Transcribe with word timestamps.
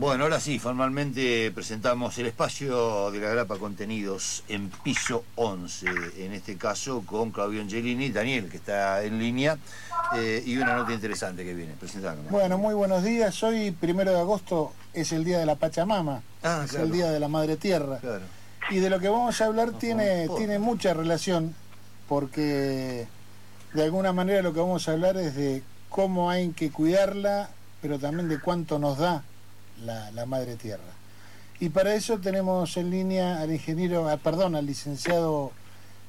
Bueno, 0.00 0.24
ahora 0.24 0.40
sí, 0.40 0.58
formalmente 0.58 1.50
presentamos 1.54 2.16
el 2.16 2.24
espacio 2.24 3.10
de 3.10 3.20
la 3.20 3.28
Grapa 3.28 3.58
Contenidos 3.58 4.42
en 4.48 4.70
piso 4.70 5.24
11, 5.34 5.86
en 6.24 6.32
este 6.32 6.56
caso 6.56 7.02
con 7.04 7.30
Claudio 7.32 7.60
Angelini, 7.60 8.08
Daniel, 8.08 8.48
que 8.48 8.56
está 8.56 9.04
en 9.04 9.18
línea, 9.18 9.58
eh, 10.16 10.42
y 10.46 10.56
una 10.56 10.74
nota 10.76 10.94
interesante 10.94 11.44
que 11.44 11.52
viene. 11.52 11.74
Presentándonos. 11.78 12.32
Bueno, 12.32 12.56
muy 12.56 12.72
buenos 12.72 13.04
días. 13.04 13.42
Hoy, 13.42 13.72
primero 13.72 14.10
de 14.12 14.20
agosto, 14.20 14.72
es 14.94 15.12
el 15.12 15.22
día 15.22 15.38
de 15.38 15.44
la 15.44 15.56
Pachamama, 15.56 16.22
Ah, 16.42 16.62
es 16.64 16.70
claro. 16.70 16.86
el 16.86 16.92
día 16.92 17.10
de 17.10 17.20
la 17.20 17.28
Madre 17.28 17.58
Tierra. 17.58 17.98
Claro. 17.98 18.24
Y 18.70 18.76
de 18.78 18.88
lo 18.88 19.00
que 19.00 19.08
vamos 19.10 19.38
a 19.42 19.44
hablar 19.44 19.72
No, 19.72 19.78
tiene, 19.78 20.24
por- 20.28 20.38
tiene 20.38 20.58
mucha 20.58 20.94
relación, 20.94 21.54
porque 22.08 23.06
de 23.74 23.82
alguna 23.84 24.14
manera 24.14 24.40
lo 24.40 24.54
que 24.54 24.60
vamos 24.60 24.88
a 24.88 24.92
hablar 24.92 25.18
es 25.18 25.34
de 25.36 25.62
cómo 25.90 26.30
hay 26.30 26.52
que 26.52 26.70
cuidarla, 26.70 27.50
pero 27.82 27.98
también 27.98 28.30
de 28.30 28.40
cuánto 28.40 28.78
nos 28.78 28.96
da 28.96 29.24
la, 29.80 30.10
la 30.12 30.26
Madre 30.26 30.56
Tierra. 30.56 30.82
Y 31.58 31.68
para 31.68 31.94
eso 31.94 32.18
tenemos 32.18 32.76
en 32.78 32.90
línea 32.90 33.40
al 33.40 33.52
ingeniero, 33.52 34.08
ah, 34.08 34.16
perdón, 34.16 34.56
al 34.56 34.64
licenciado 34.64 35.52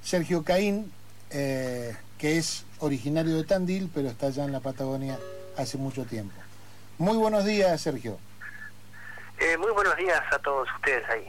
Sergio 0.01 0.43
Caín, 0.43 0.91
eh, 1.29 1.95
que 2.17 2.37
es 2.37 2.65
originario 2.79 3.35
de 3.35 3.43
Tandil, 3.43 3.89
pero 3.93 4.09
está 4.09 4.27
allá 4.27 4.45
en 4.45 4.53
la 4.53 4.61
Patagonia 4.61 5.19
hace 5.57 5.77
mucho 5.77 6.05
tiempo. 6.05 6.35
Muy 6.97 7.17
buenos 7.17 7.45
días, 7.45 7.81
Sergio. 7.81 8.17
Eh, 9.39 9.57
muy 9.57 9.71
buenos 9.71 9.97
días 9.97 10.21
a 10.31 10.39
todos 10.39 10.67
ustedes 10.77 11.03
ahí. 11.09 11.27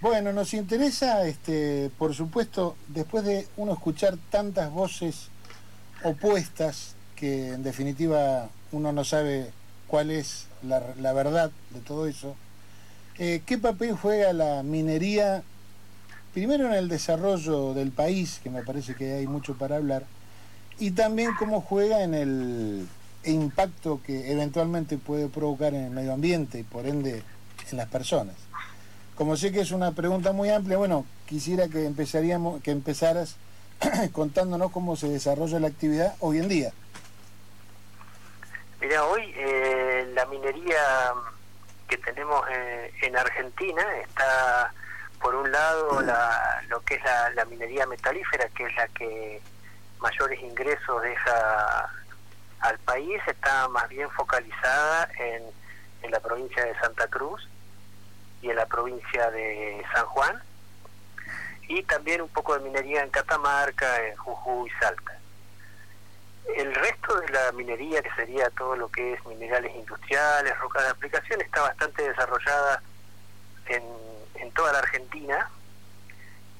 Bueno, 0.00 0.32
nos 0.32 0.52
interesa, 0.54 1.26
este, 1.26 1.90
por 1.98 2.14
supuesto, 2.14 2.76
después 2.88 3.24
de 3.24 3.46
uno 3.56 3.72
escuchar 3.72 4.16
tantas 4.30 4.70
voces 4.70 5.28
opuestas, 6.02 6.94
que 7.14 7.48
en 7.48 7.62
definitiva 7.62 8.48
uno 8.72 8.92
no 8.92 9.04
sabe 9.04 9.52
cuál 9.86 10.10
es 10.10 10.48
la, 10.66 11.12
verdad 11.12 11.50
de 11.70 11.80
todo 11.80 12.06
eso, 12.06 12.34
eh, 13.18 13.42
¿qué 13.46 13.58
papel 13.58 13.92
juega 13.92 14.32
la 14.32 14.62
minería, 14.62 15.42
primero 16.34 16.66
en 16.66 16.74
el 16.74 16.88
desarrollo 16.88 17.74
del 17.74 17.92
país, 17.92 18.40
que 18.42 18.50
me 18.50 18.62
parece 18.62 18.94
que 18.94 19.14
hay 19.14 19.26
mucho 19.26 19.56
para 19.56 19.76
hablar, 19.76 20.04
y 20.78 20.90
también 20.90 21.30
cómo 21.38 21.60
juega 21.60 22.02
en 22.02 22.14
el 22.14 22.86
impacto 23.24 24.00
que 24.04 24.30
eventualmente 24.30 24.98
puede 24.98 25.28
provocar 25.28 25.74
en 25.74 25.84
el 25.84 25.90
medio 25.90 26.12
ambiente 26.12 26.60
y 26.60 26.62
por 26.62 26.86
ende 26.86 27.22
en 27.70 27.76
las 27.76 27.88
personas? 27.88 28.36
Como 29.16 29.36
sé 29.36 29.50
que 29.50 29.60
es 29.60 29.70
una 29.70 29.92
pregunta 29.92 30.32
muy 30.32 30.50
amplia, 30.50 30.76
bueno, 30.76 31.06
quisiera 31.26 31.68
que 31.68 31.86
empezaríamos, 31.86 32.62
que 32.62 32.70
empezaras 32.70 33.36
contándonos 34.12 34.70
cómo 34.70 34.96
se 34.96 35.08
desarrolla 35.08 35.58
la 35.58 35.68
actividad 35.68 36.14
hoy 36.20 36.38
en 36.38 36.48
día. 36.48 36.72
Mira, 38.86 39.04
hoy 39.04 39.34
eh, 39.34 40.08
la 40.14 40.26
minería 40.26 41.12
que 41.88 41.96
tenemos 41.98 42.40
eh, 42.48 42.92
en 43.02 43.16
Argentina 43.16 43.82
está, 43.96 44.72
por 45.20 45.34
un 45.34 45.50
lado, 45.50 46.02
la, 46.02 46.62
lo 46.68 46.80
que 46.82 46.94
es 46.94 47.00
la, 47.34 47.44
minería 47.46 47.84
metalífera, 47.88 48.48
que 48.50 48.66
es 48.66 48.76
la 48.76 48.86
que 48.86 49.42
mayores 49.98 50.40
ingresos 50.40 51.02
deja 51.02 51.90
al 52.60 52.78
país, 52.84 53.20
está 53.26 53.66
más 53.70 53.88
bien 53.88 54.08
focalizada 54.10 55.08
en, 55.18 55.42
en 56.02 56.10
la 56.12 56.20
provincia 56.20 56.64
de 56.64 56.78
Santa 56.78 57.08
Cruz 57.08 57.48
y 58.40 58.50
en 58.50 58.54
la 58.54 58.66
provincia 58.66 59.32
de 59.32 59.84
San 59.92 60.06
Juan, 60.06 60.40
y 61.66 61.82
también 61.82 62.22
un 62.22 62.28
poco 62.28 62.56
de 62.56 62.60
minería 62.60 63.02
en 63.02 63.10
Catamarca, 63.10 64.06
en 64.06 64.14
Jujuy 64.14 64.70
y 64.70 64.80
Salta. 64.80 65.18
El 66.54 66.74
resto 66.74 67.20
de 67.20 67.28
la 67.30 67.52
minería, 67.52 68.02
que 68.02 68.10
sería 68.14 68.48
todo 68.50 68.76
lo 68.76 68.88
que 68.88 69.14
es 69.14 69.26
minerales 69.26 69.74
industriales, 69.74 70.58
rocas 70.58 70.84
de 70.84 70.90
aplicación, 70.90 71.40
está 71.40 71.62
bastante 71.62 72.08
desarrollada 72.08 72.82
en, 73.66 73.82
toda 74.52 74.72
la 74.72 74.78
Argentina 74.78 75.50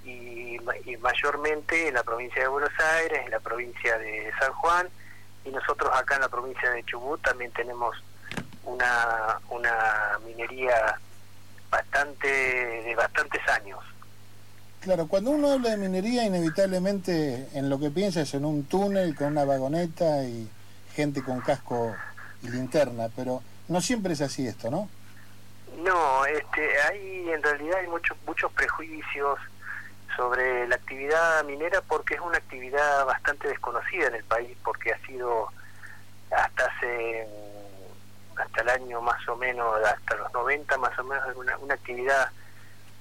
y, 0.05 0.59
y 0.85 0.97
mayormente 0.99 1.89
en 1.89 1.95
la 1.95 2.03
provincia 2.03 2.43
de 2.43 2.49
Buenos 2.49 2.79
Aires, 2.79 3.23
en 3.25 3.31
la 3.31 3.41
provincia 3.41 3.97
de 3.97 4.31
San 4.39 4.53
Juan 4.53 4.91
y 5.47 5.51
nosotros 5.51 5.91
acá 5.95 6.17
en 6.17 6.23
la 6.23 6.29
provincia 6.29 6.71
de 6.71 6.85
Chubut 6.85 7.23
también 7.23 7.53
tenemos 7.53 7.97
una, 8.65 9.39
una 9.49 10.19
minería 10.27 10.99
bastante 11.71 12.29
de 12.29 12.95
bastantes 12.97 13.41
años. 13.49 13.79
Claro, 14.87 15.09
cuando 15.09 15.33
uno 15.33 15.51
habla 15.51 15.71
de 15.71 15.79
minería, 15.79 16.27
inevitablemente 16.27 17.49
en 17.55 17.69
lo 17.69 17.81
que 17.81 17.91
piensa 17.91 18.21
es 18.21 18.35
en 18.35 18.45
un 18.45 18.67
túnel 18.67 19.17
con 19.17 19.27
una 19.33 19.45
vagoneta 19.45 20.23
y 20.23 20.49
gente 20.95 21.25
con 21.25 21.41
casco 21.41 21.97
y 22.41 22.51
linterna, 22.51 23.09
pero 23.17 23.43
no 23.67 23.81
siempre 23.81 24.13
es 24.13 24.21
así 24.21 24.47
esto, 24.47 24.71
¿no? 24.71 24.89
No, 25.79 26.25
este, 26.27 26.81
hay 26.83 27.29
en 27.31 27.43
realidad 27.43 27.81
hay 27.81 27.89
muchos 27.89 28.17
muchos 28.29 28.53
prejuicios 28.53 29.41
sobre 30.17 30.69
la 30.69 30.77
actividad 30.77 31.43
minera 31.43 31.81
porque 31.81 32.15
es 32.15 32.21
una 32.21 32.39
actividad 32.39 33.05
bastante 33.07 33.49
desconocida 33.49 34.07
en 34.07 34.15
el 34.15 34.25
país 34.25 34.57
porque 34.63 34.93
ha 34.93 35.05
sido 35.05 35.49
hasta 36.31 36.65
hace 36.65 37.27
hasta 38.37 38.63
el 38.63 38.69
año 38.69 39.01
más 39.01 39.29
o 39.29 39.35
menos 39.35 39.85
hasta 39.85 40.15
los 40.15 40.33
90 40.33 40.79
más 40.79 40.97
o 40.97 41.03
menos 41.03 41.37
una, 41.37 41.59
una 41.59 41.75
actividad 41.75 42.31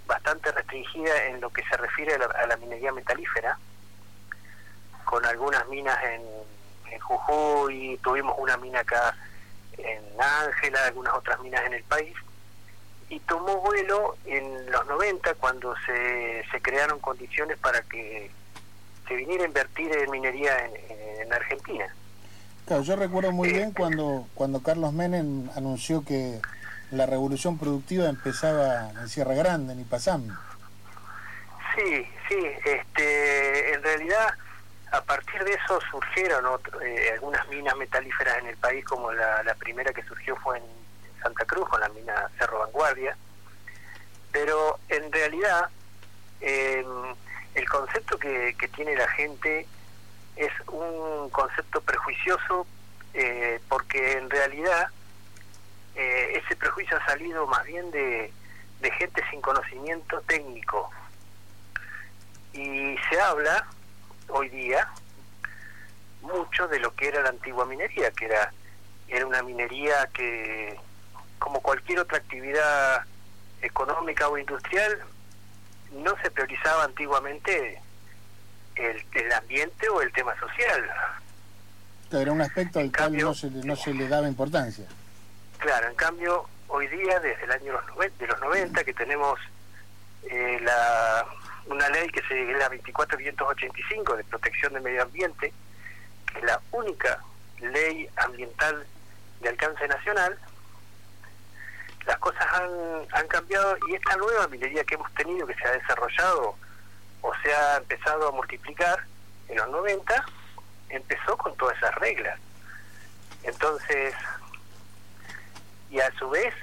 bastante 0.08 0.52
restringida 0.52 1.26
en 1.26 1.42
lo 1.42 1.50
que 1.50 1.64
se 1.64 1.78
refiere 1.78 2.16
a 2.16 2.18
la, 2.20 2.26
a 2.26 2.48
la 2.48 2.58
minería 2.58 2.92
metalífera 2.92 3.58
con 5.06 5.26
algunas 5.26 5.68
minas 5.68 5.98
en, 6.04 6.22
en 6.92 7.00
Jujuy 7.00 8.00
tuvimos 8.04 8.36
una 8.38 8.58
mina 8.58 8.80
acá 8.80 9.16
en 9.78 10.02
Ángela 10.20 10.86
algunas 10.86 11.14
otras 11.14 11.40
minas 11.40 11.64
en 11.66 11.74
el 11.74 11.84
país 11.84 12.14
y 13.10 13.20
tomó 13.22 13.62
vuelo 13.62 14.18
en 14.26 14.72
los 14.72 14.86
90 14.88 15.36
cuando 15.36 15.76
se, 15.86 16.44
se 16.52 16.62
crearon 16.62 17.00
condiciones 17.00 17.58
para 17.60 17.82
que 17.84 18.32
se 19.08 19.16
viniera 19.16 19.44
a 19.44 19.48
invertir 19.48 19.96
en 19.96 20.10
minería 20.10 20.66
en, 20.66 21.22
en 21.22 21.32
Argentina. 21.32 21.86
Claro, 22.66 22.82
yo 22.82 22.96
recuerdo 22.96 23.32
muy 23.32 23.50
bien 23.50 23.72
cuando, 23.72 24.28
cuando 24.34 24.64
Carlos 24.64 24.92
Menem 24.92 25.48
anunció 25.56 26.04
que 26.04 26.42
la 26.92 27.06
revolución 27.06 27.58
productiva 27.58 28.08
empezaba 28.08 28.90
en 28.92 29.10
Sierra 29.10 29.34
Grande, 29.34 29.74
en 29.74 29.80
Ipazam. 29.82 30.38
Sí, 31.76 32.08
sí, 32.30 32.38
este, 32.64 33.74
en 33.74 33.84
realidad 33.84 34.34
a 34.92 35.02
partir 35.02 35.44
de 35.44 35.54
eso 35.54 35.80
surgieron 35.92 36.46
otro- 36.46 36.82
eh, 36.82 37.12
algunas 37.14 37.46
minas 37.50 37.76
metalíferas 37.76 38.38
en 38.38 38.48
el 38.48 38.58
país, 38.58 38.86
como 38.86 39.12
la, 39.12 39.44
primera 39.60 39.92
que 39.92 40.04
surgió 40.04 40.36
fue 40.38 40.58
en 40.58 40.64
Santa 41.22 41.44
Cruz 41.46 41.68
con 41.68 41.82
la 41.82 41.90
mina 41.90 42.30
Cerro 42.38 42.60
Vanguardia, 42.60 43.18
pero 44.32 44.80
en 44.90 45.12
realidad 45.12 45.70
eh, 46.40 46.86
el 47.56 47.70
concepto 47.70 48.18
que, 48.18 48.56
que 48.58 48.68
tiene 48.70 48.96
la 48.96 49.08
gente 49.10 49.68
es 50.36 50.52
un 50.68 51.30
concepto 51.32 51.82
prejuicioso 51.82 52.68
eh, 53.14 53.60
porque 53.70 54.14
en 54.14 54.30
realidad 54.30 54.90
eh, 55.96 56.42
ese 56.44 56.56
prejuicio 56.56 56.98
ha 56.98 57.06
salido 57.06 57.46
más 57.48 57.64
bien 57.66 57.90
de, 57.92 58.32
de 58.82 58.92
gente 58.92 59.22
sin 59.30 59.42
conocimiento 59.42 60.22
técnico 60.22 60.90
y 62.54 62.96
se 63.10 63.20
habla 63.20 63.66
hoy 64.30 64.50
día 64.50 64.88
mucho 66.22 66.68
de 66.68 66.80
lo 66.80 66.94
que 66.96 67.08
era 67.10 67.22
la 67.22 67.30
antigua 67.30 67.66
minería, 67.66 68.12
que 68.12 68.26
era, 68.26 68.52
era 69.08 69.26
una 69.28 69.44
minería 69.44 70.10
que, 70.14 70.76
como 71.38 71.62
cualquier 71.62 72.00
otra 72.00 72.18
actividad 72.18 73.04
económica 73.62 74.28
o 74.28 74.38
industrial, 74.38 75.00
no 75.92 76.16
se 76.24 76.32
priorizaba 76.32 76.84
antiguamente 76.86 77.80
el, 78.76 79.06
el 79.14 79.32
ambiente 79.34 79.88
o 79.90 80.02
el 80.02 80.12
tema 80.14 80.38
social. 80.40 80.84
Era 82.12 82.32
un 82.32 82.42
aspecto 82.42 82.80
al 82.80 82.86
En 82.86 82.92
cual 82.92 83.04
cambio- 83.04 83.26
no 83.28 83.34
se, 83.34 83.50
no 83.52 83.76
se 83.76 83.94
le 83.94 84.08
daba 84.08 84.28
importancia. 84.28 84.86
Claro, 85.66 85.88
en 85.88 85.96
cambio, 85.96 86.48
hoy 86.68 86.88
día, 86.90 87.20
desde 87.22 87.44
el 87.44 87.52
año 87.52 87.82
de 88.20 88.28
los 88.28 88.40
90, 88.40 88.84
que 88.84 88.94
tenemos 88.94 89.40
eh, 90.30 90.60
la, 90.62 91.26
una 91.66 91.90
ley 91.90 92.08
que 92.10 92.22
se, 92.28 92.52
es 92.52 92.56
la 92.60 92.70
24585 92.70 94.16
de 94.16 94.24
protección 94.26 94.74
del 94.74 94.84
medio 94.84 95.02
ambiente, 95.02 95.52
que 96.32 96.38
es 96.38 96.46
la 96.46 96.62
única 96.72 97.20
ley 97.62 98.08
ambiental 98.18 98.86
de 99.42 99.50
alcance 99.50 99.88
nacional, 99.88 100.38
las 102.06 102.20
cosas 102.20 102.46
han, 102.54 102.72
han 103.14 103.28
cambiado 103.28 103.76
y 103.90 103.96
esta 103.96 104.18
nueva 104.18 104.48
minería 104.50 104.84
que 104.84 104.94
hemos 104.94 105.12
tenido, 105.16 105.48
que 105.48 105.56
se 105.56 105.66
ha 105.66 105.72
desarrollado 105.72 106.56
o 107.22 107.34
se 107.42 107.52
ha 107.52 107.78
empezado 107.78 108.28
a 108.28 108.32
multiplicar 108.32 109.04
en 109.48 109.58
los 109.58 109.70
90, 109.70 110.26
empezó 110.90 111.36
con 111.38 111.58
todas 111.58 111.76
esas 111.78 111.96
reglas. 111.96 112.40
Entonces, 113.42 114.14
y 115.96 116.00
a 116.02 116.12
su 116.20 116.30
vez, 116.30 116.54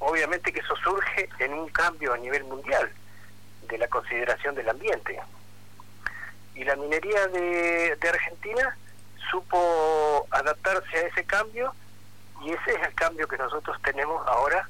obviamente 0.00 0.52
que 0.52 0.58
eso 0.58 0.74
surge 0.82 1.28
en 1.38 1.54
un 1.54 1.68
cambio 1.68 2.12
a 2.12 2.18
nivel 2.18 2.42
mundial 2.44 2.90
de 3.68 3.78
la 3.78 3.86
consideración 3.86 4.56
del 4.56 4.68
ambiente. 4.68 5.20
Y 6.56 6.64
la 6.64 6.74
minería 6.74 7.28
de, 7.28 7.96
de 8.00 8.08
Argentina 8.08 8.76
supo 9.30 10.26
adaptarse 10.30 10.96
a 10.96 11.00
ese 11.02 11.24
cambio 11.24 11.72
Y 12.44 12.50
ese 12.50 12.72
es 12.72 12.88
el 12.88 12.94
cambio 12.94 13.26
que 13.26 13.38
nosotros 13.38 13.76
tenemos 13.82 14.26
ahora 14.26 14.68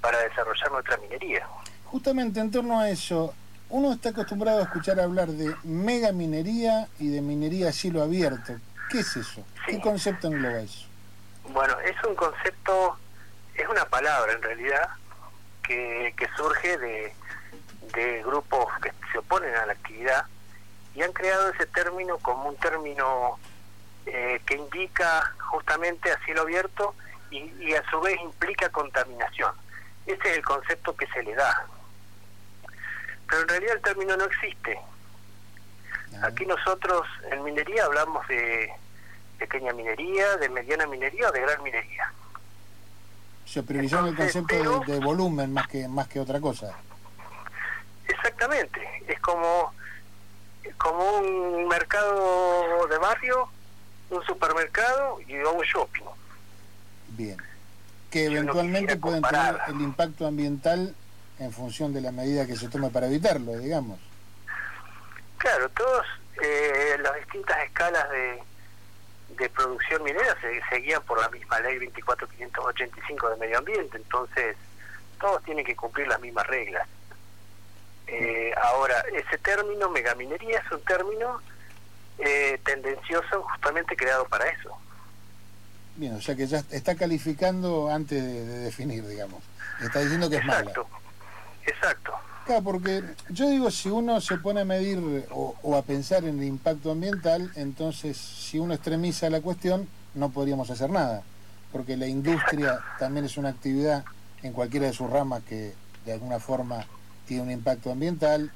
para 0.00 0.18
desarrollar 0.20 0.70
nuestra 0.70 0.96
minería. 0.98 1.46
Justamente 1.86 2.38
en 2.38 2.50
torno 2.50 2.78
a 2.78 2.88
eso, 2.88 3.34
uno 3.70 3.92
está 3.92 4.10
acostumbrado 4.10 4.60
a 4.60 4.62
escuchar 4.62 5.00
hablar 5.00 5.28
de 5.28 5.54
mega 5.64 6.12
minería 6.12 6.88
y 7.00 7.08
de 7.08 7.20
minería 7.20 7.70
a 7.70 7.72
cielo 7.72 8.02
abierto. 8.02 8.54
¿Qué 8.88 9.00
es 9.00 9.16
eso? 9.16 9.44
¿Qué 9.66 9.80
concepto 9.80 10.28
engloba 10.28 10.60
eso? 10.60 10.93
Bueno, 11.48 11.78
es 11.80 11.96
un 12.04 12.14
concepto, 12.14 12.98
es 13.54 13.68
una 13.68 13.84
palabra 13.86 14.32
en 14.32 14.42
realidad 14.42 14.88
que, 15.62 16.14
que 16.16 16.28
surge 16.36 16.78
de, 16.78 17.14
de 17.94 18.22
grupos 18.22 18.66
que 18.82 18.92
se 19.12 19.18
oponen 19.18 19.54
a 19.54 19.66
la 19.66 19.72
actividad 19.72 20.26
y 20.94 21.02
han 21.02 21.12
creado 21.12 21.50
ese 21.50 21.66
término 21.66 22.18
como 22.18 22.48
un 22.48 22.56
término 22.56 23.38
eh, 24.06 24.40
que 24.46 24.56
indica 24.56 25.34
justamente 25.50 26.10
a 26.10 26.18
cielo 26.24 26.42
abierto 26.42 26.94
y, 27.30 27.74
a 27.74 27.90
su 27.90 28.00
vez 28.00 28.20
implica 28.20 28.68
contaminación. 28.68 29.52
Ese 30.06 30.30
es 30.30 30.36
el 30.36 30.44
concepto 30.44 30.94
que 30.94 31.06
se 31.08 31.22
le 31.22 31.34
da. 31.34 31.66
Pero 33.28 33.42
en 33.42 33.48
realidad 33.48 33.74
el 33.74 33.82
término 33.82 34.16
no 34.16 34.24
existe. 34.24 34.78
Aquí 36.22 36.46
nosotros 36.46 37.06
en 37.32 37.42
minería 37.42 37.86
hablamos 37.86 38.26
de 38.28 38.72
pequeña 39.38 39.72
minería, 39.72 40.36
de 40.36 40.48
mediana 40.48 40.86
minería 40.86 41.28
o 41.28 41.32
de 41.32 41.40
gran 41.40 41.62
minería. 41.62 42.12
Se 43.46 43.62
priorizó 43.62 44.06
el 44.06 44.16
concepto 44.16 44.80
de, 44.84 44.92
de, 44.92 45.00
volumen 45.00 45.52
más 45.52 45.68
que 45.68 45.86
más 45.86 46.08
que 46.08 46.20
otra 46.20 46.40
cosa. 46.40 46.74
Exactamente, 48.08 48.80
es 49.06 49.20
como 49.20 49.72
como 50.78 51.18
un 51.18 51.68
mercado 51.68 52.86
de 52.88 52.98
barrio, 52.98 53.48
un 54.10 54.24
supermercado 54.24 55.20
y 55.26 55.36
un 55.36 55.62
shopping. 55.62 56.04
Bien. 57.08 57.36
Que 58.10 58.26
eventualmente 58.26 58.96
pueden 58.96 59.22
tener 59.22 59.58
el 59.68 59.80
impacto 59.80 60.26
ambiental 60.26 60.94
en 61.38 61.52
función 61.52 61.92
de 61.92 62.00
la 62.00 62.12
medida 62.12 62.46
que 62.46 62.56
se 62.56 62.68
tome 62.68 62.90
para 62.90 63.06
evitarlo, 63.06 63.58
digamos. 63.58 63.98
Claro, 65.38 65.68
todas 65.70 66.06
eh, 66.42 66.96
las 67.02 67.14
distintas 67.16 67.58
escalas 67.64 68.08
de, 68.10 68.42
de 69.30 69.48
producción 69.48 70.02
minera 70.02 70.36
se 70.40 70.60
seguían 70.70 71.02
por 71.02 71.20
la 71.20 71.28
misma 71.28 71.60
ley 71.60 71.78
24585 71.78 73.30
de 73.30 73.36
medio 73.36 73.58
ambiente, 73.58 73.96
entonces 73.96 74.56
todos 75.20 75.42
tienen 75.44 75.64
que 75.64 75.74
cumplir 75.74 76.06
las 76.06 76.20
mismas 76.20 76.46
reglas. 76.46 76.86
Eh, 78.06 78.52
ahora, 78.62 79.00
ese 79.12 79.38
término, 79.38 79.88
megaminería, 79.88 80.58
es 80.58 80.70
un 80.70 80.82
término 80.82 81.40
eh, 82.18 82.60
tendencioso 82.64 83.42
justamente 83.42 83.96
creado 83.96 84.26
para 84.26 84.46
eso. 84.46 84.76
Bien, 85.96 86.14
o 86.14 86.20
sea 86.20 86.34
que 86.34 86.46
ya 86.46 86.58
está 86.70 86.94
calificando 86.96 87.88
antes 87.88 88.22
de, 88.22 88.44
definir, 88.58 89.06
digamos. 89.06 89.42
Está 89.80 90.00
diciendo 90.00 90.28
que 90.28 90.36
es 90.36 90.44
mala. 90.44 90.60
Exacto, 90.60 90.88
exacto. 91.66 92.14
Claro, 92.44 92.62
porque 92.62 93.02
yo 93.30 93.48
digo, 93.48 93.70
si 93.70 93.88
uno 93.88 94.20
se 94.20 94.36
pone 94.36 94.60
a 94.60 94.64
medir 94.64 95.26
o, 95.30 95.54
o, 95.62 95.76
a 95.76 95.82
pensar 95.82 96.24
en 96.24 96.38
el 96.38 96.44
impacto 96.44 96.90
ambiental, 96.90 97.50
entonces 97.56 98.18
si 98.18 98.58
uno 98.58 98.74
extremiza 98.74 99.30
la 99.30 99.40
cuestión, 99.40 99.88
no 100.14 100.28
podríamos 100.28 100.68
hacer 100.70 100.90
nada. 100.90 101.22
Porque 101.72 101.96
la 101.96 102.06
industria 102.06 102.80
también 102.98 103.24
es 103.24 103.38
una 103.38 103.48
actividad 103.48 104.04
en 104.42 104.52
cualquiera 104.52 104.86
de 104.86 104.92
sus 104.92 105.08
ramas 105.08 105.42
que 105.42 105.74
de 106.04 106.12
alguna 106.12 106.38
forma 106.38 106.86
tiene 107.26 107.42
un 107.44 107.50
impacto 107.50 107.90
ambiental, 107.90 108.52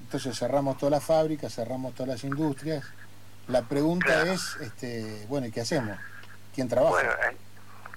entonces 0.00 0.38
cerramos 0.38 0.78
todas 0.78 0.92
las 0.92 1.04
fábricas, 1.04 1.54
cerramos 1.54 1.94
todas 1.94 2.08
las 2.08 2.24
industrias. 2.24 2.84
La 3.48 3.62
pregunta 3.62 4.32
es, 4.32 4.56
este, 4.62 5.26
bueno, 5.28 5.46
¿y 5.46 5.50
qué 5.50 5.60
hacemos? 5.60 5.96
¿Quién 6.54 6.68
trabaja? 6.68 6.94
Bueno, 6.94 7.12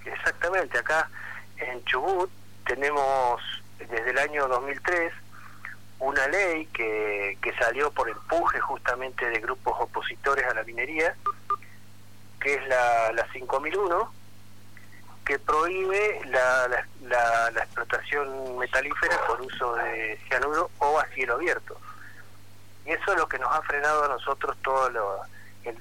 exactamente, 0.06 0.78
acá 0.78 1.10
en 1.58 1.84
Chubut 1.86 2.30
tenemos 2.68 3.42
desde 3.90 4.12
el 4.12 4.18
año 4.20 4.48
2003 4.48 5.14
una 6.00 6.28
ley 6.28 6.66
que, 6.68 7.38
que 7.42 7.54
salió 7.54 7.92
por 7.92 8.10
empuje 8.10 8.60
justamente 8.60 9.30
de 9.30 9.40
grupos 9.40 9.74
opositores 9.80 10.46
a 10.46 10.54
la 10.54 10.64
minería, 10.64 11.16
que 12.42 12.56
es 12.56 12.68
la, 12.68 13.12
la 13.14 13.32
5001, 13.32 14.14
que 15.26 15.40
prohíbe 15.40 16.22
la, 16.26 16.68
la, 17.04 17.52
la, 17.52 17.64
explotación 17.64 18.58
metalífera 18.58 19.18
por 19.26 19.42
uso 19.42 19.76
de 19.76 20.20
cianuro 20.28 20.70
o 20.80 21.00
a 21.00 21.06
cielo 21.08 21.36
abierto. 21.36 21.78
Y 22.86 22.92
eso 22.92 23.14
es 23.14 23.18
lo 23.18 23.28
que 23.30 23.40
nos 23.40 23.54
ha 23.54 23.62
frenado 23.62 24.04
a 24.04 24.10
nosotros 24.10 24.58
todo 24.62 24.90
lo, 24.90 25.22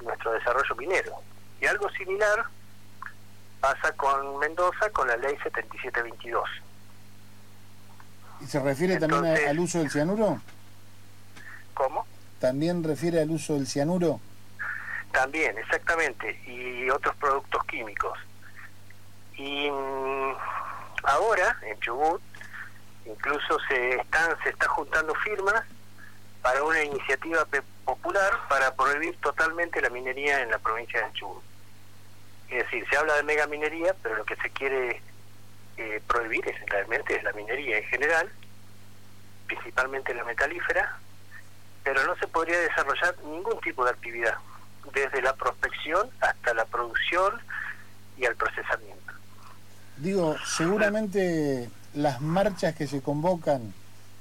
nuestro 0.04 0.32
desarrollo 0.32 0.76
minero. 0.76 1.16
Y 1.60 1.66
algo 1.66 1.90
similar 1.90 2.44
pasa 3.60 3.92
con 3.96 4.38
Mendoza 4.38 4.90
con 4.90 5.08
la 5.08 5.16
ley 5.16 5.36
7722. 5.42 6.48
¿Y 8.42 8.46
se 8.46 8.60
refiere 8.60 8.98
también 8.98 9.26
al 9.26 9.58
uso 9.60 9.78
del 9.78 9.90
cianuro? 9.90 10.40
¿Cómo? 11.74 12.06
¿También 12.40 12.82
refiere 12.82 13.20
al 13.20 13.30
uso 13.30 13.54
del 13.54 13.66
cianuro? 13.66 14.20
También, 15.12 15.56
exactamente, 15.58 16.40
y 16.46 16.90
otros 16.90 17.14
productos 17.16 17.64
químicos. 17.66 18.18
Y 19.36 19.70
mm, 19.70 20.34
ahora, 21.04 21.56
en 21.62 21.78
Chubut, 21.80 22.20
incluso 23.04 23.58
se 23.68 23.96
están 23.96 24.36
se 24.42 24.50
está 24.50 24.68
juntando 24.68 25.14
firmas 25.16 25.62
para 26.40 26.62
una 26.64 26.82
iniciativa 26.82 27.46
popular 27.84 28.32
para 28.48 28.74
prohibir 28.74 29.16
totalmente 29.20 29.80
la 29.80 29.90
minería 29.90 30.40
en 30.40 30.50
la 30.50 30.58
provincia 30.58 31.06
de 31.06 31.12
Chubut. 31.12 31.42
Es 32.50 32.64
decir, 32.64 32.84
se 32.90 32.96
habla 32.96 33.14
de 33.14 33.22
mega 33.22 33.46
minería, 33.46 33.94
pero 34.02 34.16
lo 34.16 34.24
que 34.24 34.36
se 34.36 34.50
quiere 34.50 35.00
eh, 35.76 36.00
prohibir 36.06 36.44
realmente 36.66 37.20
la 37.22 37.32
minería 37.32 37.78
en 37.78 37.84
general, 37.84 38.30
principalmente 39.46 40.14
la 40.14 40.24
metalífera, 40.24 40.98
pero 41.82 42.04
no 42.06 42.16
se 42.16 42.26
podría 42.28 42.58
desarrollar 42.60 43.16
ningún 43.24 43.58
tipo 43.60 43.84
de 43.84 43.90
actividad, 43.90 44.36
desde 44.94 45.22
la 45.22 45.34
prospección 45.34 46.08
hasta 46.20 46.54
la 46.54 46.64
producción 46.64 47.40
y 48.16 48.24
el 48.24 48.36
procesamiento. 48.36 49.12
Digo, 49.96 50.36
seguramente 50.44 51.70
las 51.94 52.20
marchas 52.20 52.74
que 52.74 52.86
se 52.86 53.02
convocan 53.02 53.72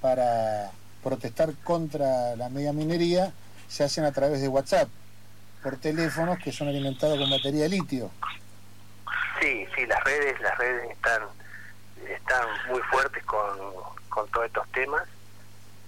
para 0.01 0.71
protestar 1.03 1.53
contra 1.63 2.35
la 2.35 2.49
media 2.49 2.73
minería 2.73 3.31
se 3.67 3.83
hacen 3.83 4.03
a 4.03 4.11
través 4.11 4.41
de 4.41 4.47
WhatsApp, 4.47 4.89
por 5.63 5.77
teléfonos 5.77 6.39
que 6.39 6.51
son 6.51 6.67
alimentados 6.67 7.17
con 7.17 7.29
batería 7.29 7.63
de 7.63 7.69
litio. 7.69 8.11
Sí, 9.39 9.65
sí, 9.75 9.85
las 9.85 10.03
redes, 10.03 10.39
las 10.41 10.57
redes 10.57 10.91
están 10.91 11.23
están 12.09 12.47
muy 12.67 12.81
fuertes 12.83 13.23
con, 13.25 13.57
con 14.09 14.27
todos 14.29 14.47
estos 14.47 14.67
temas 14.71 15.07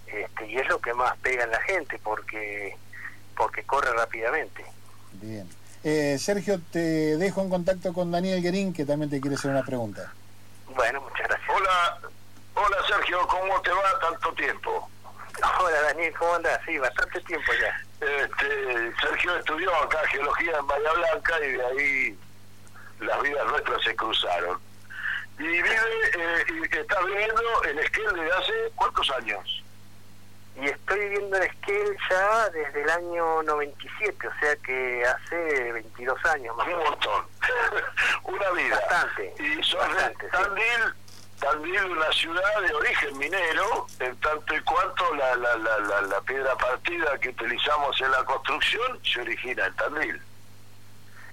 este, 0.08 0.48
y 0.48 0.58
es 0.58 0.68
lo 0.68 0.80
que 0.80 0.94
más 0.94 1.18
pega 1.18 1.44
en 1.44 1.52
la 1.52 1.62
gente 1.62 2.00
porque 2.04 2.78
porque 3.36 3.64
corre 3.64 3.92
rápidamente. 3.94 4.64
Bien. 5.14 5.50
Eh, 5.84 6.18
Sergio, 6.20 6.62
te 6.72 7.18
dejo 7.18 7.42
en 7.42 7.50
contacto 7.50 7.94
con 7.94 8.12
Daniel 8.12 8.42
Guerín, 8.42 8.74
que 8.74 8.86
también 8.86 9.10
te 9.10 9.20
quiere 9.20 9.36
hacer 9.36 9.52
una 9.52 9.64
pregunta. 9.64 10.14
Bueno, 10.68 11.02
muchas 11.02 11.28
gracias. 11.28 11.50
Hola, 11.50 12.00
hola 12.54 12.78
Sergio, 12.88 13.28
¿cómo 13.28 13.60
te 13.62 13.72
va 13.72 14.00
tanto 14.00 14.34
tiempo? 14.34 14.90
Hola 15.60 15.82
Daniel, 15.82 16.14
¿cómo 16.18 16.36
andas? 16.36 16.62
Sí, 16.66 16.78
bastante 16.78 17.20
tiempo 17.22 17.52
ya. 17.60 17.82
Este, 18.06 18.94
Sergio 19.02 19.36
estudió 19.38 19.76
acá 19.76 20.00
geología 20.10 20.58
en 20.58 20.68
Bahía 20.68 20.94
Blanca 20.94 21.46
y 21.46 21.52
de 21.52 21.66
ahí 21.66 22.20
las 23.00 23.22
vidas 23.22 23.48
nuestras 23.48 23.84
se 23.84 23.96
cruzaron. 23.96 24.60
Y 25.40 25.44
vive, 25.44 25.78
eh, 26.16 26.46
y 26.50 26.78
está 26.78 27.02
viviendo 27.02 27.64
en 27.66 27.80
Esquel 27.80 28.14
desde 28.14 28.32
hace 28.32 28.54
cuántos 28.76 29.10
años? 29.12 29.64
y 30.56 30.66
estoy 30.66 31.00
viviendo 31.00 31.38
en 31.38 31.44
Esquel 31.44 31.98
ya 32.10 32.50
desde 32.50 32.82
el 32.84 32.90
año 32.90 33.44
97, 33.44 34.28
o 34.28 34.40
sea 34.40 34.56
que 34.58 35.04
hace 35.06 35.72
22 35.72 36.26
años 36.26 36.56
más. 36.56 36.68
Un 36.68 36.84
montón, 36.84 37.26
una 38.24 38.52
vida. 38.52 38.76
Bastante. 38.76 39.34
Y 39.40 39.64
sos 39.64 39.80
bastante, 39.80 40.28
Tandil, 40.28 40.94
Tandil, 41.40 41.86
una 41.86 42.12
ciudad 42.12 42.62
de 42.62 42.74
origen 42.74 43.18
minero, 43.18 43.88
en 44.00 44.16
tanto 44.18 44.56
y 44.56 44.62
cuanto 44.62 45.16
la, 45.16 45.36
la, 45.36 45.58
la, 45.58 46.02
la, 46.02 46.22
piedra 46.22 46.56
partida 46.56 47.18
que 47.20 47.30
utilizamos 47.30 48.00
en 48.00 48.12
la 48.12 48.24
construcción 48.24 49.00
se 49.04 49.22
origina 49.22 49.66
en 49.66 49.76
Tandil. 49.76 50.22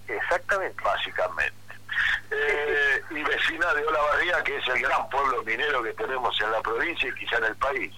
Exactamente. 0.09 0.83
Básicamente. 0.83 1.60
Eh, 2.31 3.03
y 3.11 3.23
vecina 3.23 3.75
de 3.75 3.85
Olavarría, 3.87 4.43
que 4.45 4.57
es 4.57 4.69
el 4.69 4.81
gran 4.81 5.09
pueblo 5.09 5.43
minero 5.43 5.83
que 5.83 5.93
tenemos 5.95 6.41
en 6.41 6.53
la 6.53 6.61
provincia 6.61 7.09
y 7.09 7.15
quizá 7.15 7.39
en 7.39 7.45
el 7.45 7.57
país 7.57 7.93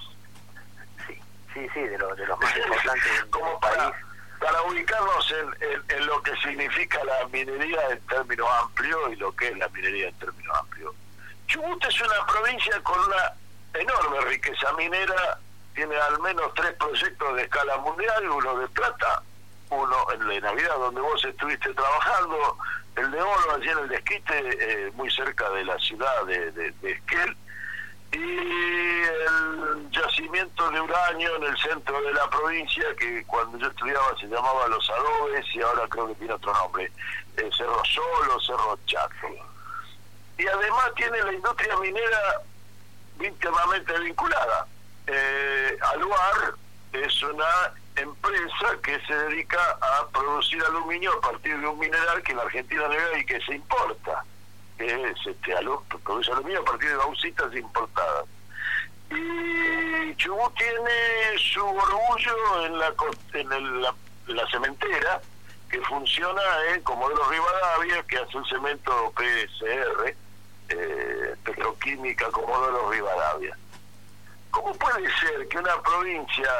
sí, 1.55 1.67
sí, 1.73 1.81
de, 1.81 1.99
los 1.99 2.17
de 2.17 2.27
los 2.27 2.39
más 2.39 2.57
importantes 2.57 3.25
como 3.31 3.59
para, 3.61 3.93
Para 4.41 4.63
ubicarnos 4.63 5.33
en, 5.33 5.83
en, 5.89 6.07
lo 6.07 6.23
que 6.23 6.35
significa 6.37 7.03
la 7.05 7.27
minería 7.29 7.91
en 7.91 8.01
términos 8.07 8.49
amplios 8.63 9.13
y 9.13 9.17
lo 9.17 9.35
que 9.37 9.49
es 9.49 9.59
la 9.59 9.69
minería 9.69 10.09
en 10.09 10.19
términos 10.19 10.57
amplios. 10.59 10.95
Chubut 11.47 11.85
es 11.85 12.01
una 12.01 12.27
provincia 12.27 12.81
con 12.83 12.99
una 13.01 13.33
enorme 13.75 14.21
riqueza 14.23 14.73
minera, 14.75 15.39
tiene 15.75 15.97
al 15.97 16.19
menos 16.21 16.53
tres 16.55 16.73
proyectos 16.75 17.37
de 17.37 17.43
escala 17.43 17.77
mundial, 17.79 18.29
uno 18.29 18.59
de 18.59 18.69
plata, 18.69 19.23
uno 19.71 19.97
en 20.13 20.29
la 20.29 20.41
Navidad 20.41 20.77
donde 20.77 21.01
vos 21.01 21.25
estuviste 21.25 21.73
trabajando, 21.75 22.59
el 22.97 23.11
de 23.11 23.21
oro 23.21 23.55
allí 23.55 23.69
en 23.69 23.79
el 23.79 23.89
desquite, 23.89 24.35
eh, 24.37 24.91
muy 24.95 25.11
cerca 25.11 25.49
de 25.51 25.65
la 25.65 25.79
ciudad 25.79 26.25
de, 26.27 26.53
de, 26.53 26.75
Esquel, 26.83 27.37
y 28.13 28.19
el 28.19 29.91
yacimiento 29.91 30.71
de 30.71 30.81
uranio 30.81 31.37
en 31.37 31.45
el 31.45 31.57
centro 31.57 32.01
de 32.03 32.13
la 32.13 32.29
provincia, 32.29 32.85
que 32.99 33.25
cuando 33.25 33.59
yo 33.59 33.69
estudiaba 33.69 34.15
se 34.21 34.27
llamaba 34.27 34.69
Los 34.69 34.89
Adobes 34.91 35.47
y 35.55 35.63
ahora 35.63 35.87
creo 35.89 36.09
que 36.09 36.15
tiene 36.17 36.35
otro 36.35 36.53
nombre, 36.53 36.93
eh, 37.39 37.51
Cerro 37.57 37.83
Solo, 37.85 38.41
Cerro 38.41 38.79
Chaco. 38.87 39.29
Y 40.37 40.47
además 40.47 40.93
tiene 40.97 41.19
la 41.23 41.33
industria 41.33 41.77
minera 41.79 42.43
íntimamente 43.21 43.99
vinculada. 44.01 44.67
Eh, 45.07 45.79
Aluar 45.81 46.55
es 46.93 47.23
una 47.23 47.73
empresa 47.97 48.79
que 48.83 48.99
se 49.07 49.15
dedica 49.15 49.59
a 49.81 50.09
producir 50.09 50.63
aluminio 50.65 51.13
a 51.13 51.21
partir 51.21 51.59
de 51.59 51.67
un 51.67 51.79
mineral 51.79 52.23
que 52.23 52.35
la 52.35 52.43
Argentina 52.43 52.89
no 52.89 53.19
y 53.19 53.25
que 53.25 53.41
se 53.43 53.55
importa. 53.55 54.25
Que 54.79 54.87
es 54.87 55.27
este, 55.27 55.55
produce 56.05 56.33
aluminio 56.33 56.61
a 56.61 56.65
partir 56.65 56.89
de 56.89 56.97
bauxitas 56.97 57.55
importadas. 57.55 58.27
Y 59.11 60.17
Chubut 60.17 60.55
tiene 60.55 61.39
su 61.39 61.65
orgullo 61.65 62.67
en 62.67 62.79
la, 62.79 62.95
en 63.35 63.83
la, 63.83 64.47
cementera, 64.51 65.21
que 65.71 65.81
funciona 65.83 66.41
en 66.75 66.83
Comodoro 66.83 67.29
Rivadavia, 67.29 68.03
que 68.05 68.19
hace 68.19 68.37
un 68.39 68.45
cemento 68.47 69.13
PSR, 69.15 70.17
eh, 70.71 71.35
Petroquímica 71.45 72.31
Comodoro 72.31 72.91
Rivadavia. 72.91 73.57
¿Cómo 74.51 74.73
puede 74.75 75.11
ser 75.19 75.47
que 75.49 75.59
una 75.59 75.81
provincia 75.83 76.51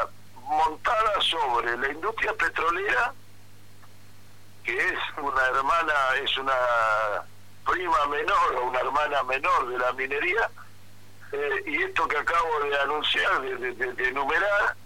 montada 0.47 1.21
sobre 1.21 1.77
la 1.77 1.89
industria 1.91 2.33
petrolera, 2.35 3.13
que 4.65 4.77
es 4.77 4.99
una 5.17 5.47
hermana, 5.47 5.95
es 6.23 6.37
una 6.39 6.53
prima 7.65 8.07
menor 8.07 8.57
o 8.57 8.67
una 8.67 8.81
hermana 8.81 9.23
menor 9.25 9.69
de 9.69 9.79
la 9.79 9.93
minería, 9.93 10.51
eh, 11.33 11.63
y 11.67 11.83
esto 11.83 12.07
que 12.07 12.19
acabo 12.19 12.61
de 12.61 12.81
anunciar, 12.81 13.41
de, 13.41 14.09
enumerar, 14.09 14.77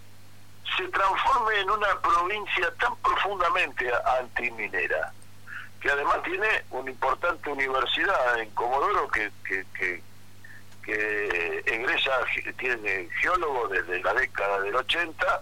se 0.77 0.89
transforme 0.89 1.61
en 1.61 1.71
una 1.71 2.01
provincia 2.01 2.73
tan 2.79 2.95
profundamente 2.97 3.91
antiminera, 4.21 5.13
que 5.81 5.91
además 5.91 6.23
tiene 6.23 6.65
una 6.71 6.91
importante 6.91 7.51
universidad 7.51 8.39
en 8.39 8.51
Comodoro 8.51 9.09
que, 9.09 9.31
que, 9.45 9.65
que, 9.77 10.03
que 10.87 11.63
egresa, 11.67 12.13
tiene 12.59 13.09
geólogo 13.21 13.67
desde 13.69 14.01
la 14.01 14.15
década 14.15 14.61
del 14.61 14.77
80, 14.77 15.41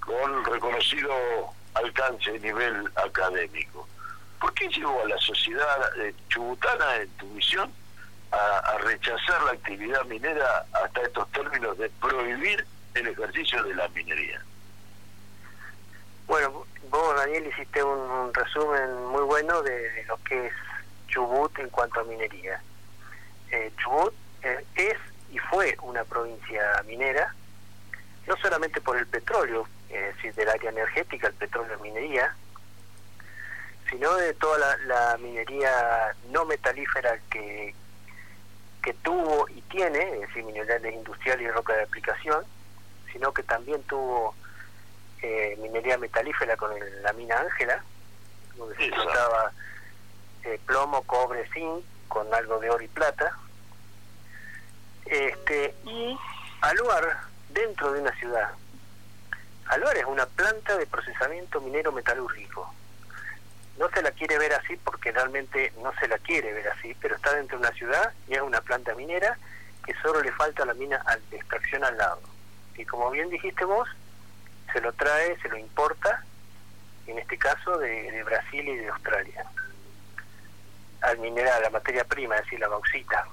con 0.00 0.44
reconocido 0.44 1.10
alcance 1.74 2.30
a 2.30 2.38
nivel 2.38 2.88
académico. 2.96 3.88
¿Por 4.38 4.52
qué 4.52 4.68
llevó 4.68 5.02
a 5.02 5.08
la 5.08 5.18
sociedad 5.18 5.98
eh, 5.98 6.14
chubutana, 6.28 6.96
en 6.96 7.08
tu 7.16 7.26
visión, 7.34 7.72
a, 8.30 8.76
rechazar 8.84 9.42
la 9.44 9.52
actividad 9.52 10.04
minera 10.04 10.66
hasta 10.84 11.02
estos 11.02 11.30
términos 11.32 11.78
de 11.78 11.88
prohibir 11.88 12.66
el 12.94 13.08
ejercicio 13.08 13.62
de 13.64 13.74
la 13.74 13.88
minería? 13.88 14.42
Bueno, 16.26 16.66
vos, 16.90 17.16
Daniel, 17.16 17.46
hiciste 17.46 17.82
un, 17.82 18.34
resumen 18.34 19.06
muy 19.06 19.22
bueno 19.22 19.62
de, 19.62 20.04
lo 20.06 20.18
que 20.24 20.48
es 20.48 20.52
Chubut 21.08 21.58
en 21.58 21.70
cuanto 21.70 22.00
a 22.00 22.04
minería. 22.04 22.60
Eh, 23.50 23.72
Chubut 23.78 24.12
eh, 24.46 24.64
es 24.76 24.96
y 25.32 25.38
fue 25.38 25.76
una 25.82 26.04
provincia 26.04 26.82
minera, 26.86 27.34
no 28.26 28.36
solamente 28.36 28.80
por 28.80 28.96
el 28.96 29.06
petróleo, 29.06 29.66
es 29.88 30.14
decir, 30.14 30.34
del 30.34 30.48
área 30.48 30.70
energética, 30.70 31.26
el 31.26 31.34
petróleo 31.34 31.78
minería, 31.80 32.34
sino 33.90 34.14
de 34.16 34.34
toda 34.34 34.76
la, 34.78 35.16
minería 35.18 36.14
no 36.30 36.44
metalífera 36.44 37.18
que, 37.30 37.74
que 38.82 38.94
tuvo 38.94 39.48
y 39.48 39.60
tiene, 39.62 40.14
es 40.14 40.20
decir, 40.20 40.44
minerales 40.44 40.94
industriales 40.94 41.46
y 41.46 41.50
roca 41.50 41.74
de 41.74 41.82
aplicación, 41.82 42.44
sino 43.12 43.32
que 43.32 43.42
también 43.42 43.82
tuvo 43.84 44.34
eh, 45.22 45.56
minería 45.60 45.98
metalífera 45.98 46.56
con 46.56 46.70
la 47.02 47.12
mina 47.12 47.38
Ángela, 47.38 47.82
donde 48.56 48.76
se 48.76 48.86
explotaba 48.86 49.52
eh, 50.44 50.60
plomo, 50.66 51.02
cobre, 51.02 51.48
zinc, 51.52 51.84
con 52.08 52.32
algo 52.32 52.58
de 52.60 52.70
oro 52.70 52.82
y 52.82 52.88
plata. 52.88 53.36
Este, 55.06 55.74
y 55.84 56.18
Aluar, 56.60 57.20
dentro 57.50 57.92
de 57.92 58.00
una 58.00 58.12
ciudad, 58.18 58.50
Aluar 59.66 59.96
es 59.96 60.04
una 60.04 60.26
planta 60.26 60.76
de 60.76 60.86
procesamiento 60.86 61.60
minero 61.60 61.92
metalúrgico. 61.92 62.72
No 63.78 63.88
se 63.90 64.02
la 64.02 64.10
quiere 64.12 64.38
ver 64.38 64.54
así 64.54 64.76
porque 64.76 65.12
realmente 65.12 65.72
no 65.82 65.92
se 66.00 66.08
la 66.08 66.18
quiere 66.18 66.52
ver 66.52 66.68
así, 66.68 66.96
pero 67.00 67.16
está 67.16 67.34
dentro 67.34 67.58
de 67.58 67.66
una 67.66 67.76
ciudad 67.76 68.12
y 68.28 68.34
es 68.34 68.40
una 68.40 68.60
planta 68.60 68.94
minera 68.94 69.36
que 69.84 69.94
solo 70.02 70.20
le 70.22 70.32
falta 70.32 70.64
la 70.64 70.74
mina 70.74 71.02
de 71.30 71.36
extracción 71.36 71.84
al 71.84 71.96
lado. 71.96 72.20
Y 72.76 72.84
como 72.84 73.10
bien 73.10 73.28
dijiste 73.30 73.64
vos, 73.64 73.88
se 74.72 74.80
lo 74.80 74.92
trae, 74.92 75.38
se 75.40 75.48
lo 75.48 75.56
importa, 75.56 76.24
en 77.06 77.18
este 77.18 77.38
caso 77.38 77.78
de, 77.78 78.22
Brasil 78.24 78.68
y 78.68 78.76
de 78.76 78.88
Australia. 78.88 79.46
Al 81.02 81.18
mineral, 81.18 81.62
la 81.62 81.70
materia 81.70 82.04
prima, 82.04 82.36
es 82.36 82.42
decir, 82.44 82.58
la 82.60 82.68
bauxita. 82.68 83.26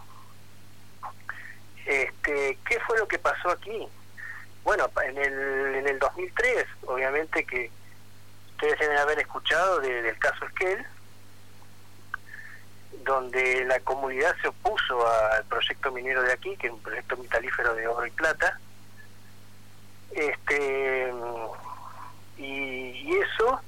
Este, 1.85 2.57
¿Qué 2.65 2.79
fue 2.81 2.97
lo 2.97 3.07
que 3.07 3.19
pasó 3.19 3.49
aquí? 3.49 3.87
Bueno, 4.63 4.89
en 5.03 5.17
el, 5.17 5.75
en 5.75 5.87
el 5.87 5.99
2003, 5.99 6.65
obviamente 6.85 7.45
que 7.45 7.69
ustedes 8.51 8.79
deben 8.79 8.97
haber 8.97 9.19
escuchado 9.19 9.81
del 9.81 10.17
caso 10.19 10.45
Esquel, 10.45 10.85
donde 13.03 13.65
la 13.65 13.79
comunidad 13.81 14.33
se 14.41 14.47
opuso 14.47 15.05
al 15.05 15.43
proyecto 15.45 15.91
minero 15.91 16.21
de 16.21 16.31
aquí, 16.31 16.55
que 16.55 16.67
es 16.67 16.73
un 16.73 16.81
proyecto 16.81 17.17
metalífero 17.17 17.75
de 17.75 17.87
oro 17.87 18.05
y 18.05 18.11
plata, 18.11 18.57
este 20.11 21.13
y, 22.37 23.17
eso 23.17 23.59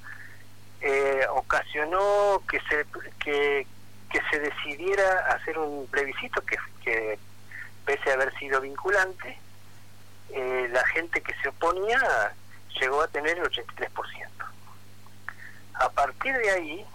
eh, 0.81 1.25
ocasionó 1.31 2.41
que 2.49 2.59
se 2.61 2.85
que, 3.19 3.67
que 4.11 4.21
se 4.29 4.39
decidiera 4.39 5.33
hacer 5.33 5.57
un 5.57 5.87
plebiscito 5.87 6.41
que, 6.41 6.57
que 6.83 7.19
pese 7.85 8.11
a 8.11 8.13
haber 8.13 8.37
sido 8.37 8.61
vinculante 8.61 9.39
eh, 10.29 10.67
la 10.71 10.85
gente 10.87 11.21
que 11.21 11.33
se 11.41 11.49
oponía 11.49 12.33
llegó 12.79 13.01
a 13.01 13.07
tener 13.07 13.37
el 13.37 13.45
83%. 13.45 14.29
A 15.75 15.89
partir 15.89 16.35
de 16.35 16.51
ahí, 16.51 16.85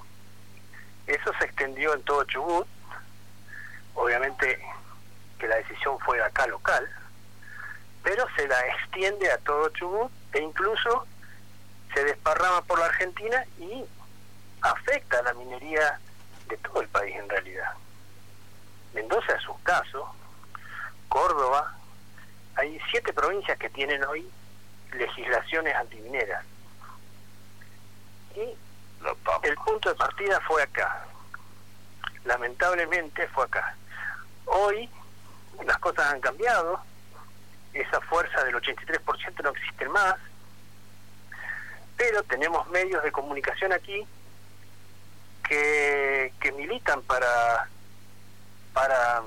eso 1.07 1.33
se 1.39 1.45
extendió 1.45 1.95
en 1.95 2.03
todo 2.03 2.25
Chubut, 2.25 2.67
obviamente 3.95 4.61
que 5.39 5.49
la 5.49 5.57
decisión 5.57 5.99
fue 6.01 6.23
acá 6.23 6.47
local, 6.47 6.89
pero 8.03 8.27
se 8.37 8.47
la 8.47 8.61
extiende 8.69 9.31
a 9.31 9.39
todo 9.39 9.69
Chubut 9.71 10.13
e 10.33 10.41
incluso 10.41 11.07
se 11.95 12.05
desparrama 12.05 12.63
por 12.63 12.79
la 12.79 12.87
Argentina 12.87 13.45
y 13.59 13.85
afecta 14.63 15.19
a 15.19 15.23
la 15.23 15.35
minería 15.35 15.99
de 16.49 16.57
todo 16.59 16.83
el 16.83 16.89
país 16.89 17.17
en 17.17 17.29
realidad. 17.29 17.73
Mendoza 18.95 19.35
es 19.35 19.49
un 19.49 19.59
caso, 19.63 20.15
Córdoba, 21.11 21.75
hay 22.55 22.81
siete 22.89 23.13
provincias 23.13 23.59
que 23.59 23.69
tienen 23.69 24.03
hoy 24.05 24.31
legislaciones 24.93 25.75
antimineras. 25.75 26.45
Y 28.37 28.57
el 29.43 29.55
punto 29.57 29.89
de 29.89 29.97
partida 29.97 30.41
fue 30.47 30.63
acá. 30.63 31.05
Lamentablemente 32.25 33.27
fue 33.29 33.45
acá. 33.45 33.75
Hoy 34.47 34.89
las 35.65 35.79
cosas 35.79 36.13
han 36.13 36.21
cambiado, 36.21 36.81
esa 37.73 38.01
fuerza 38.03 38.45
del 38.45 38.55
83% 38.55 39.43
no 39.43 39.51
existe 39.51 39.89
más, 39.89 40.15
pero 41.97 42.23
tenemos 42.23 42.69
medios 42.69 43.03
de 43.03 43.11
comunicación 43.11 43.73
aquí 43.73 44.07
que, 45.43 46.33
que 46.39 46.53
militan 46.53 47.03
para 47.03 47.69
para 48.73 49.23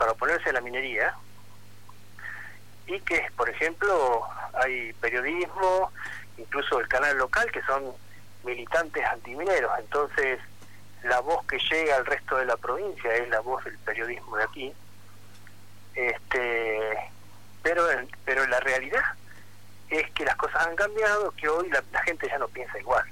para 0.00 0.12
oponerse 0.12 0.48
a 0.48 0.54
la 0.54 0.62
minería 0.62 1.14
y 2.86 2.98
que, 3.00 3.30
por 3.36 3.50
ejemplo, 3.50 4.26
hay 4.54 4.94
periodismo, 4.94 5.92
incluso 6.38 6.80
el 6.80 6.88
canal 6.88 7.18
local, 7.18 7.52
que 7.52 7.60
son 7.64 7.92
militantes 8.42 9.04
antimineros. 9.04 9.70
Entonces, 9.78 10.40
la 11.02 11.20
voz 11.20 11.44
que 11.44 11.58
llega 11.58 11.96
al 11.96 12.06
resto 12.06 12.38
de 12.38 12.46
la 12.46 12.56
provincia 12.56 13.14
es 13.14 13.28
la 13.28 13.40
voz 13.40 13.62
del 13.62 13.76
periodismo 13.80 14.38
de 14.38 14.44
aquí. 14.44 14.72
Este, 15.94 16.96
pero, 17.62 17.84
pero 18.24 18.46
la 18.46 18.60
realidad 18.60 19.04
es 19.90 20.10
que 20.12 20.24
las 20.24 20.36
cosas 20.36 20.66
han 20.66 20.76
cambiado, 20.76 21.30
que 21.32 21.46
hoy 21.46 21.68
la 21.68 22.02
gente 22.04 22.26
ya 22.26 22.38
no 22.38 22.48
piensa 22.48 22.78
igual. 22.78 23.04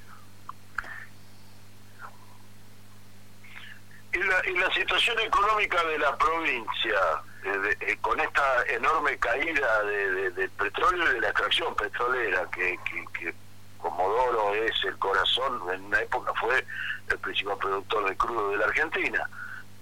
Y 4.18 4.22
la, 4.22 4.50
y 4.50 4.58
la 4.58 4.74
situación 4.74 5.16
económica 5.20 5.80
de 5.84 5.98
la 5.98 6.16
provincia, 6.16 6.98
eh, 7.44 7.76
eh, 7.80 7.96
con 8.00 8.18
esta 8.18 8.64
enorme 8.66 9.16
caída 9.18 9.84
de, 9.84 10.30
del 10.30 10.50
petróleo 10.50 11.08
y 11.08 11.14
de 11.14 11.20
la 11.20 11.28
extracción 11.28 11.72
petrolera, 11.76 12.48
que, 12.50 12.76
que, 13.20 13.32
Comodoro 13.78 14.54
es 14.54 14.72
el 14.82 14.98
corazón, 14.98 15.62
en 15.72 15.84
una 15.84 16.00
época 16.00 16.32
fue 16.34 16.64
el 17.08 17.18
principal 17.18 17.56
productor 17.58 18.08
de 18.08 18.16
crudo 18.16 18.50
de 18.50 18.56
la 18.56 18.64
Argentina. 18.64 19.30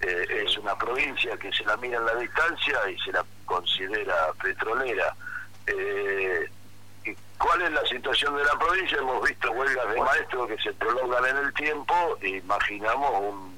Eh, 0.02 0.44
es 0.44 0.58
una 0.58 0.76
provincia 0.76 1.34
que 1.38 1.50
se 1.50 1.64
la 1.64 1.78
mira 1.78 1.96
en 1.96 2.04
la 2.04 2.14
distancia 2.16 2.90
y 2.90 2.98
se 2.98 3.12
la 3.12 3.24
considera 3.46 4.34
petrolera. 4.42 5.16
Eh, 5.66 6.50
¿Cuál 7.38 7.62
es 7.62 7.72
la 7.72 7.86
situación 7.86 8.36
de 8.36 8.44
la 8.44 8.58
provincia? 8.58 8.98
Hemos 8.98 9.26
visto 9.26 9.50
huelgas 9.52 9.88
de 9.94 10.00
maestros 10.00 10.48
que 10.48 10.58
se 10.58 10.74
prolongan 10.74 11.24
en 11.24 11.36
el 11.38 11.54
tiempo 11.54 12.18
imaginamos 12.22 13.10
un, 13.18 13.55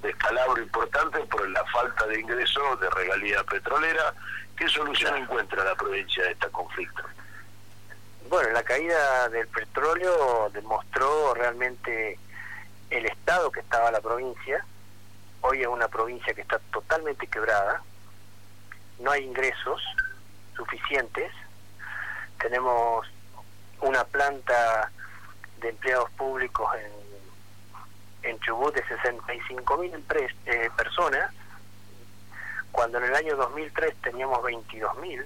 descalabro 0.00 0.62
importante 0.62 1.18
por 1.20 1.48
la 1.48 1.64
falta 1.66 2.06
de 2.06 2.20
ingresos 2.20 2.80
de 2.80 2.90
regalía 2.90 3.42
petrolera. 3.44 4.14
¿Qué 4.56 4.68
solución 4.68 5.16
encuentra 5.16 5.64
la 5.64 5.74
provincia 5.74 6.24
de 6.24 6.32
este 6.32 6.48
conflicto? 6.50 7.02
Bueno, 8.28 8.50
la 8.50 8.62
caída 8.62 9.28
del 9.30 9.48
petróleo 9.48 10.50
demostró 10.52 11.34
realmente 11.34 12.18
el 12.90 13.06
estado 13.06 13.50
que 13.50 13.60
estaba 13.60 13.90
la 13.90 14.00
provincia. 14.00 14.64
Hoy 15.40 15.62
es 15.62 15.68
una 15.68 15.88
provincia 15.88 16.34
que 16.34 16.42
está 16.42 16.58
totalmente 16.70 17.26
quebrada, 17.26 17.82
no 18.98 19.12
hay 19.12 19.24
ingresos 19.24 19.80
suficientes, 20.56 21.32
tenemos 22.40 23.06
una 23.80 24.04
planta 24.04 24.90
de 25.60 25.68
empleados 25.70 26.10
públicos 26.12 26.68
en, 26.74 27.07
en 28.22 28.38
Chubut 28.40 28.74
de 28.74 28.84
65 28.86 29.76
mil 29.76 29.92
eh, 30.46 30.70
personas, 30.76 31.32
cuando 32.72 32.98
en 32.98 33.04
el 33.04 33.14
año 33.14 33.36
2003 33.36 33.94
teníamos 34.02 34.42
22 34.42 34.98
mil. 34.98 35.24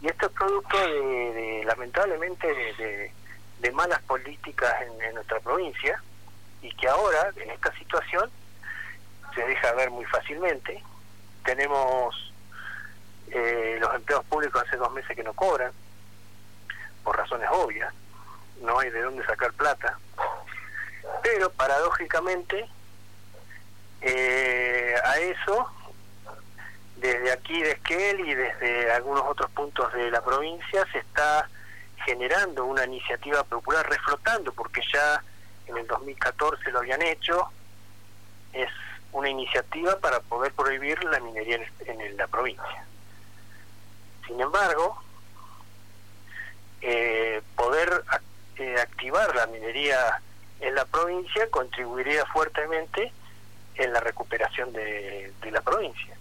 Y 0.00 0.08
esto 0.08 0.26
es 0.26 0.32
producto 0.32 0.76
de, 0.78 1.62
lamentablemente, 1.64 2.46
de, 2.46 3.12
de, 3.60 3.72
malas 3.72 4.02
políticas 4.02 4.74
en, 4.82 5.14
nuestra 5.14 5.38
provincia 5.40 6.02
y 6.60 6.70
que 6.74 6.88
ahora, 6.88 7.30
en 7.36 7.50
esta 7.50 7.72
situación, 7.78 8.30
se 9.34 9.46
deja 9.46 9.72
ver 9.74 9.90
muy 9.90 10.04
fácilmente. 10.06 10.82
Tenemos 11.44 12.32
eh, 13.28 13.78
los 13.80 13.94
empleados 13.94 14.26
públicos 14.26 14.62
hace 14.66 14.76
dos 14.76 14.92
meses 14.92 15.16
que 15.16 15.22
no 15.22 15.32
cobran, 15.34 15.72
por 17.04 17.16
razones 17.16 17.48
obvias, 17.50 17.92
no 18.60 18.78
hay 18.78 18.90
de 18.90 19.02
dónde 19.02 19.24
sacar 19.24 19.52
plata, 19.52 19.98
pero 21.22 21.50
paradójicamente 21.50 22.68
eh, 24.00 24.94
a 25.04 25.18
eso, 25.18 25.70
desde 26.96 27.32
aquí 27.32 27.62
de 27.62 27.72
Esquel 27.72 28.20
y 28.20 28.34
desde 28.34 28.92
algunos 28.92 29.22
otros 29.22 29.50
puntos 29.52 29.92
de 29.92 30.10
la 30.10 30.22
provincia, 30.22 30.86
se 30.92 30.98
está 30.98 31.48
generando 32.04 32.64
una 32.64 32.84
iniciativa 32.84 33.44
popular 33.44 33.88
reflotando, 33.88 34.52
porque 34.52 34.82
ya 34.92 35.22
en 35.66 35.76
el 35.76 35.86
2014 35.86 36.70
lo 36.72 36.80
habían 36.80 37.02
hecho, 37.02 37.48
es 38.52 38.68
una 39.12 39.28
iniciativa 39.28 39.98
para 39.98 40.20
poder 40.20 40.52
prohibir 40.52 41.02
la 41.04 41.20
minería 41.20 41.60
en 41.86 42.16
la 42.16 42.26
provincia. 42.26 42.84
Sin 44.26 44.40
embargo, 44.40 45.02
eh, 46.80 47.40
poder 47.54 48.04
eh, 48.56 48.76
activar 48.80 49.34
la 49.36 49.46
minería 49.46 50.20
en 50.62 50.76
la 50.76 50.84
provincia 50.84 51.48
contribuiría 51.50 52.24
fuertemente 52.26 53.12
en 53.74 53.92
la 53.92 54.00
recuperación 54.00 54.72
de, 54.72 55.32
la 55.50 55.60
provincia. 55.60 56.16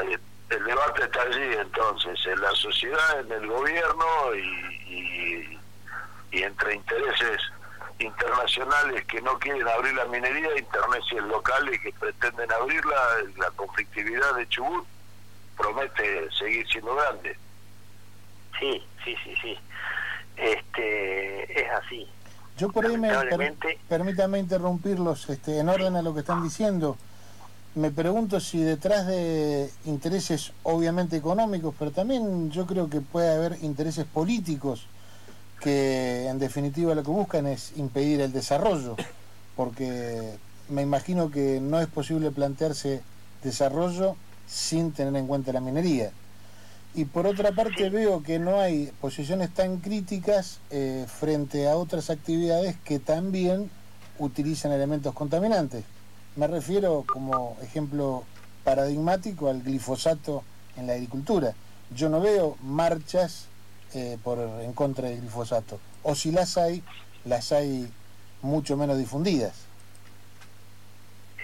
El 0.00 0.64
debate 0.64 1.04
está 1.04 1.22
allí 1.22 1.54
entonces, 1.58 2.18
en 2.26 2.40
la 2.40 2.50
sociedad, 2.52 3.20
en 3.20 3.30
el 3.30 3.46
gobierno 3.46 4.34
y, 4.34 5.60
y, 6.32 6.42
entre 6.42 6.74
intereses 6.74 7.42
internacionales 7.98 9.04
que 9.06 9.20
no 9.20 9.38
quieren 9.38 9.66
abrir 9.68 9.92
la 9.94 10.06
minería, 10.06 10.56
intereses 10.56 11.22
locales 11.24 11.80
que 11.80 11.92
pretenden 11.92 12.50
abrirla, 12.52 12.96
la 13.36 13.50
conflictividad 13.50 14.34
de 14.36 14.48
Chubut 14.48 14.86
promete 15.58 16.30
seguir 16.32 16.66
siendo 16.68 16.94
grande. 16.94 17.36
Sí, 18.58 18.86
sí, 19.04 19.16
sí, 19.24 19.34
sí. 19.42 19.58
Este, 20.40 21.60
es 21.60 21.70
así. 21.70 22.06
Yo 22.56 22.70
por 22.70 22.86
ahí 22.86 22.96
me 22.96 23.10
permítame 23.88 24.38
interrumpirlos 24.38 25.30
este, 25.30 25.58
en 25.58 25.68
orden 25.68 25.96
a 25.96 26.02
lo 26.02 26.12
que 26.12 26.20
están 26.20 26.42
diciendo. 26.42 26.96
Me 27.74 27.92
pregunto 27.92 28.40
si 28.40 28.60
detrás 28.60 29.06
de 29.06 29.70
intereses 29.84 30.52
obviamente 30.64 31.16
económicos, 31.16 31.74
pero 31.78 31.92
también 31.92 32.50
yo 32.50 32.66
creo 32.66 32.90
que 32.90 33.00
puede 33.00 33.32
haber 33.32 33.58
intereses 33.62 34.06
políticos 34.06 34.86
que 35.60 36.26
en 36.26 36.38
definitiva 36.38 36.94
lo 36.94 37.02
que 37.02 37.10
buscan 37.10 37.46
es 37.46 37.76
impedir 37.76 38.20
el 38.20 38.32
desarrollo, 38.32 38.96
porque 39.56 40.36
me 40.68 40.82
imagino 40.82 41.30
que 41.30 41.60
no 41.60 41.80
es 41.80 41.86
posible 41.86 42.30
plantearse 42.30 43.02
desarrollo 43.42 44.16
sin 44.46 44.92
tener 44.92 45.14
en 45.14 45.26
cuenta 45.26 45.52
la 45.52 45.60
minería. 45.60 46.10
Y 46.98 47.04
por 47.04 47.28
otra 47.28 47.52
parte 47.52 47.90
veo 47.90 48.24
que 48.24 48.40
no 48.40 48.58
hay 48.58 48.92
posiciones 49.00 49.54
tan 49.54 49.76
críticas 49.76 50.58
eh, 50.70 51.06
frente 51.06 51.68
a 51.68 51.76
otras 51.76 52.10
actividades 52.10 52.74
que 52.84 52.98
también 52.98 53.70
utilizan 54.18 54.72
elementos 54.72 55.14
contaminantes. 55.14 55.84
Me 56.34 56.48
refiero 56.48 57.04
como 57.06 57.56
ejemplo 57.62 58.24
paradigmático 58.64 59.48
al 59.48 59.62
glifosato 59.62 60.42
en 60.76 60.88
la 60.88 60.94
agricultura. 60.94 61.54
Yo 61.94 62.08
no 62.08 62.20
veo 62.20 62.56
marchas 62.62 63.46
eh, 63.94 64.18
por, 64.24 64.40
en 64.40 64.72
contra 64.72 65.08
del 65.08 65.20
glifosato. 65.20 65.78
O 66.02 66.16
si 66.16 66.32
las 66.32 66.58
hay, 66.58 66.82
las 67.24 67.52
hay 67.52 67.88
mucho 68.42 68.76
menos 68.76 68.98
difundidas. 68.98 69.54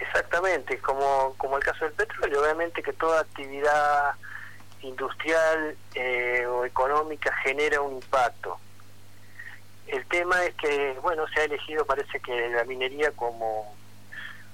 Exactamente, 0.01 0.81
como, 0.81 1.33
como 1.39 1.59
el 1.59 1.63
caso 1.63 1.85
del 1.85 1.95
petróleo, 1.95 2.43
obviamente 2.43 2.83
que 2.83 2.93
toda 2.93 3.21
actividad 3.21 4.17
industrial 4.85 5.77
eh, 5.95 6.47
o 6.47 6.65
económica 6.65 7.35
genera 7.43 7.81
un 7.81 7.95
impacto. 7.95 8.59
El 9.87 10.05
tema 10.07 10.45
es 10.45 10.55
que, 10.55 10.99
bueno, 11.03 11.27
se 11.29 11.41
ha 11.41 11.45
elegido 11.45 11.85
parece 11.85 12.21
que 12.21 12.49
la 12.51 12.65
minería 12.65 13.11
como, 13.13 13.75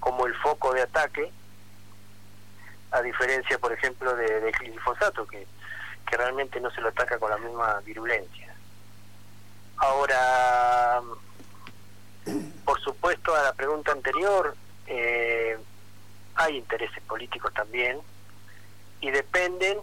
como 0.00 0.26
el 0.26 0.34
foco 0.36 0.72
de 0.72 0.82
ataque, 0.82 1.30
a 2.90 3.02
diferencia, 3.02 3.58
por 3.58 3.72
ejemplo, 3.72 4.14
de, 4.16 4.40
del 4.40 4.52
glifosato, 4.52 5.26
que, 5.26 5.46
que 6.08 6.16
realmente 6.16 6.60
no 6.60 6.70
se 6.70 6.80
lo 6.80 6.88
ataca 6.88 7.18
con 7.18 7.30
la 7.30 7.38
misma 7.38 7.80
virulencia. 7.80 8.52
Ahora, 9.76 11.00
por 12.64 12.80
supuesto, 12.80 13.34
a 13.34 13.42
la 13.42 13.52
pregunta 13.52 13.92
anterior, 13.92 14.54
eh, 14.86 15.56
hay 16.34 16.56
intereses 16.56 17.02
políticos 17.04 17.52
también 17.54 17.98
y 19.00 19.10
dependen 19.10 19.78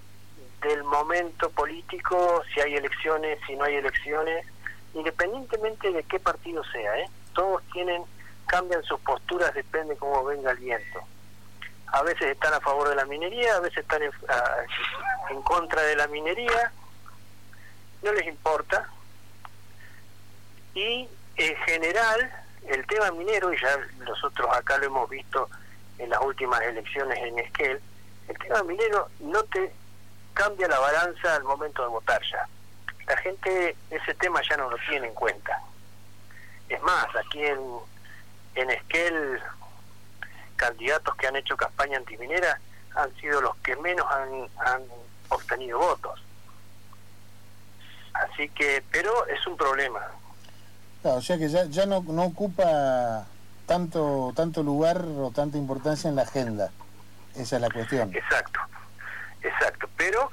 del 0.61 0.83
momento 0.83 1.49
político, 1.51 2.41
si 2.53 2.61
hay 2.61 2.75
elecciones, 2.75 3.39
si 3.45 3.55
no 3.55 3.65
hay 3.65 3.75
elecciones, 3.75 4.45
independientemente 4.93 5.91
de 5.91 6.03
qué 6.03 6.19
partido 6.19 6.63
sea, 6.65 6.99
¿eh? 6.99 7.09
todos 7.33 7.61
tienen, 7.71 8.03
cambian 8.47 8.83
sus 8.83 8.99
posturas, 9.01 9.53
depende 9.53 9.95
cómo 9.97 10.23
venga 10.25 10.51
el 10.51 10.57
viento. 10.57 10.99
A 11.87 12.01
veces 12.01 12.31
están 12.31 12.53
a 12.53 12.59
favor 12.59 12.89
de 12.89 12.95
la 12.95 13.05
minería, 13.05 13.55
a 13.55 13.59
veces 13.59 13.79
están 13.79 14.01
en, 14.01 14.11
en 15.29 15.41
contra 15.43 15.81
de 15.83 15.95
la 15.95 16.07
minería, 16.07 16.71
no 18.01 18.11
les 18.11 18.27
importa. 18.27 18.89
Y 20.73 21.07
en 21.37 21.55
general, 21.57 22.31
el 22.67 22.85
tema 22.87 23.11
minero, 23.11 23.53
y 23.53 23.61
ya 23.61 23.77
nosotros 23.99 24.47
acá 24.55 24.77
lo 24.79 24.87
hemos 24.87 25.09
visto 25.09 25.49
en 25.97 26.09
las 26.09 26.21
últimas 26.21 26.61
elecciones 26.61 27.17
en 27.19 27.39
Esquel, 27.39 27.79
el 28.27 28.37
tema 28.39 28.63
minero 28.63 29.09
no 29.19 29.43
te 29.43 29.71
cambia 30.37 30.67
la 30.67 30.79
balanza 30.79 31.35
al 31.35 31.43
momento 31.43 31.81
de 31.81 31.89
votar 31.89 32.21
ya. 32.31 32.47
La 33.07 33.17
gente 33.17 33.75
ese 33.89 34.13
tema 34.13 34.39
ya 34.47 34.55
no 34.55 34.69
lo 34.69 34.77
tiene 34.87 35.07
en 35.07 35.13
cuenta. 35.15 35.59
Es 36.69 36.81
más, 36.83 37.07
aquí 37.15 37.43
en, 37.43 37.59
en 38.55 38.69
Esquel, 38.69 39.41
candidatos 40.55 41.15
que 41.15 41.27
han 41.27 41.35
hecho 41.37 41.57
campaña 41.57 41.97
antiminera 41.97 42.59
han 42.95 43.13
sido 43.15 43.41
los 43.41 43.55
que 43.57 43.75
menos 43.77 44.05
han, 44.11 44.47
han 44.65 44.83
obtenido 45.29 45.79
votos. 45.79 46.21
Así 48.13 48.49
que, 48.49 48.83
pero 48.91 49.25
es 49.27 49.45
un 49.47 49.57
problema. 49.57 50.01
o 51.03 51.21
sea 51.21 51.37
que 51.37 51.49
ya, 51.49 51.65
ya 51.65 51.85
no, 51.85 52.03
no 52.03 52.25
ocupa 52.25 53.25
tanto, 53.65 54.33
tanto 54.35 54.61
lugar 54.61 55.03
o 55.03 55.31
tanta 55.31 55.57
importancia 55.57 56.09
en 56.09 56.15
la 56.15 56.23
agenda. 56.23 56.71
Esa 57.35 57.55
es 57.55 57.61
la 57.61 57.69
cuestión. 57.69 58.13
Exacto. 58.15 58.59
Exacto, 59.47 59.89
pero 59.97 60.31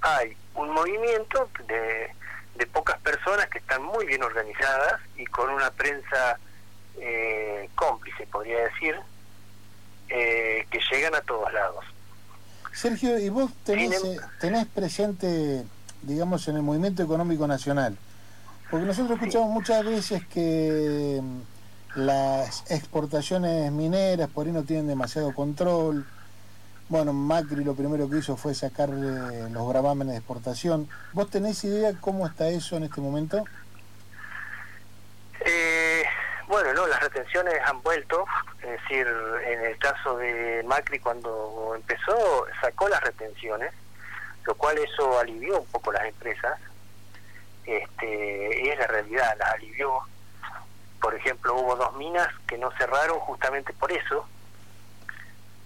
hay 0.00 0.36
un 0.54 0.70
movimiento 0.70 1.48
de, 1.66 2.14
de 2.56 2.66
pocas 2.66 2.98
personas 3.00 3.48
que 3.48 3.58
están 3.58 3.82
muy 3.82 4.06
bien 4.06 4.22
organizadas 4.22 5.00
y 5.16 5.24
con 5.26 5.50
una 5.50 5.70
prensa 5.70 6.38
eh, 6.98 7.68
cómplice, 7.74 8.26
podría 8.26 8.58
decir, 8.64 8.96
eh, 10.08 10.66
que 10.70 10.80
llegan 10.90 11.14
a 11.14 11.20
todos 11.22 11.52
lados. 11.52 11.84
Sergio, 12.72 13.18
¿y 13.18 13.28
vos 13.28 13.50
tenés, 13.64 14.02
eh, 14.04 14.18
tenés 14.40 14.66
presente 14.66 15.64
digamos, 16.02 16.46
en 16.48 16.56
el 16.56 16.62
movimiento 16.62 17.02
económico 17.02 17.46
nacional. 17.46 17.96
Porque 18.70 18.86
nosotros 18.86 19.18
escuchamos 19.18 19.50
muchas 19.50 19.84
veces 19.84 20.26
que 20.26 21.20
mm, 21.22 22.00
las 22.00 22.70
exportaciones 22.70 23.70
mineras 23.70 24.28
por 24.30 24.46
ahí 24.46 24.52
no 24.52 24.64
tienen 24.64 24.86
demasiado 24.86 25.34
control. 25.34 26.06
Bueno, 26.92 27.14
Macri 27.14 27.64
lo 27.64 27.74
primero 27.74 28.06
que 28.10 28.18
hizo 28.18 28.36
fue 28.36 28.54
sacarle 28.54 29.48
los 29.48 29.66
gravámenes 29.66 30.12
de 30.12 30.18
exportación. 30.18 30.90
¿Vos 31.14 31.30
tenés 31.30 31.64
idea 31.64 31.94
cómo 31.98 32.26
está 32.26 32.48
eso 32.48 32.76
en 32.76 32.82
este 32.82 33.00
momento? 33.00 33.42
Eh, 35.40 36.04
bueno, 36.48 36.74
no, 36.74 36.86
las 36.86 37.00
retenciones 37.00 37.54
han 37.64 37.80
vuelto, 37.80 38.26
es 38.62 38.72
decir, 38.72 39.06
en 39.46 39.64
el 39.64 39.78
caso 39.78 40.18
de 40.18 40.62
Macri 40.66 40.98
cuando 40.98 41.72
empezó 41.74 42.44
sacó 42.60 42.90
las 42.90 43.00
retenciones, 43.00 43.72
lo 44.44 44.54
cual 44.54 44.76
eso 44.76 45.18
alivió 45.18 45.60
un 45.60 45.66
poco 45.68 45.92
las 45.92 46.04
empresas, 46.04 46.60
este, 47.64 48.70
es 48.70 48.78
la 48.78 48.86
realidad, 48.86 49.34
las 49.38 49.54
alivió. 49.54 49.98
Por 51.00 51.14
ejemplo, 51.14 51.54
hubo 51.54 51.74
dos 51.74 51.96
minas 51.96 52.28
que 52.46 52.58
no 52.58 52.70
cerraron 52.72 53.18
justamente 53.20 53.72
por 53.72 53.90
eso 53.90 54.28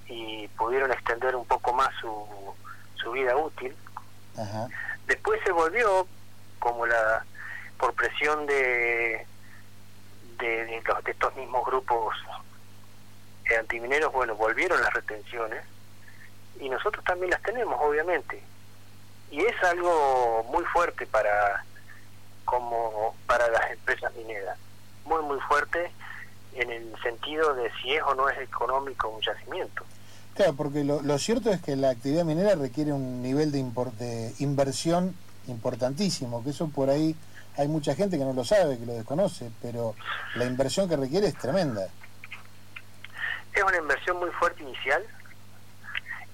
y 0.09 0.49
pudieron 0.49 0.93
extender 0.93 1.35
un 1.35 1.47
poco 1.47 1.73
más 1.73 1.91
su, 2.01 2.55
su 2.97 3.13
vida 3.13 3.37
útil. 3.37 3.75
Después 5.07 5.41
se 5.45 5.53
volvió 5.53 6.07
como 6.59 6.87
la 6.87 7.25
por 7.79 7.95
presión 7.95 8.47
de 8.47 9.27
de, 10.39 10.83
estos 11.07 11.35
mismos 11.37 11.65
grupos 11.65 12.15
antimineros, 13.59 14.13
bueno, 14.13 14.35
volvieron 14.35 14.81
las 14.81 14.93
retenciones 14.93 15.65
y 16.59 16.69
nosotros 16.69 17.05
también 17.05 17.31
las 17.31 17.43
tenemos, 17.43 17.79
obviamente. 17.81 18.43
Y 19.31 19.41
es 19.41 19.63
algo 19.63 20.45
muy 20.51 20.65
fuerte 20.65 21.07
para 21.07 21.65
como 22.45 23.17
para 23.27 23.49
las 23.49 23.71
empresas 23.73 24.15
mineras, 24.15 24.59
muy 25.05 25.23
muy 25.23 25.41
fuerte 25.41 25.91
en 26.55 26.71
el 26.71 26.95
sentido 27.03 27.55
de 27.55 27.71
si 27.81 27.95
es 27.95 28.03
o 28.03 28.15
no 28.15 28.29
es 28.29 28.39
económico 28.39 29.09
un 29.09 29.21
yacimiento. 29.21 29.85
Claro, 30.37 30.55
porque 30.55 30.85
lo, 30.85 31.01
lo 31.01 31.19
cierto 31.19 31.51
es 31.51 31.63
que 31.63 31.77
la 31.77 31.89
actividad 31.89 32.25
minera 32.25 32.55
requiere 32.55 32.93
un 32.93 33.23
nivel 33.23 33.51
de, 33.53 33.63
de 33.99 34.35
inversión 34.39 35.17
importantísimo, 35.49 36.45
que 36.45 36.51
eso 36.51 36.69
por 36.69 36.91
ahí 36.91 37.17
hay 37.57 37.69
mucha 37.69 37.95
gente 37.95 38.19
que 38.19 38.25
no 38.25 38.35
lo 38.35 38.45
sabe, 38.45 38.79
que 38.79 38.85
lo 38.85 38.93
desconoce, 38.93 39.51
pero 39.63 39.95
la 40.35 40.45
inversión 40.45 40.91
que 40.91 40.97
requiere 40.97 41.29
es 41.29 41.39
tremenda. 41.39 41.89
Es 43.55 43.63
una 43.63 43.79
inversión 43.79 44.19
muy 44.19 44.31
fuerte 44.33 44.63
inicial 44.63 45.03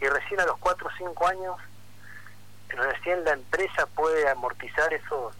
y 0.00 0.06
recién 0.06 0.40
a 0.40 0.46
los 0.46 0.58
4 0.58 0.88
o 0.88 0.90
5 0.98 1.26
años, 1.28 1.56
recién 2.70 3.22
la 3.22 3.34
empresa 3.34 3.86
puede 3.86 4.28
amortizar 4.28 4.92
esos, 4.92 5.32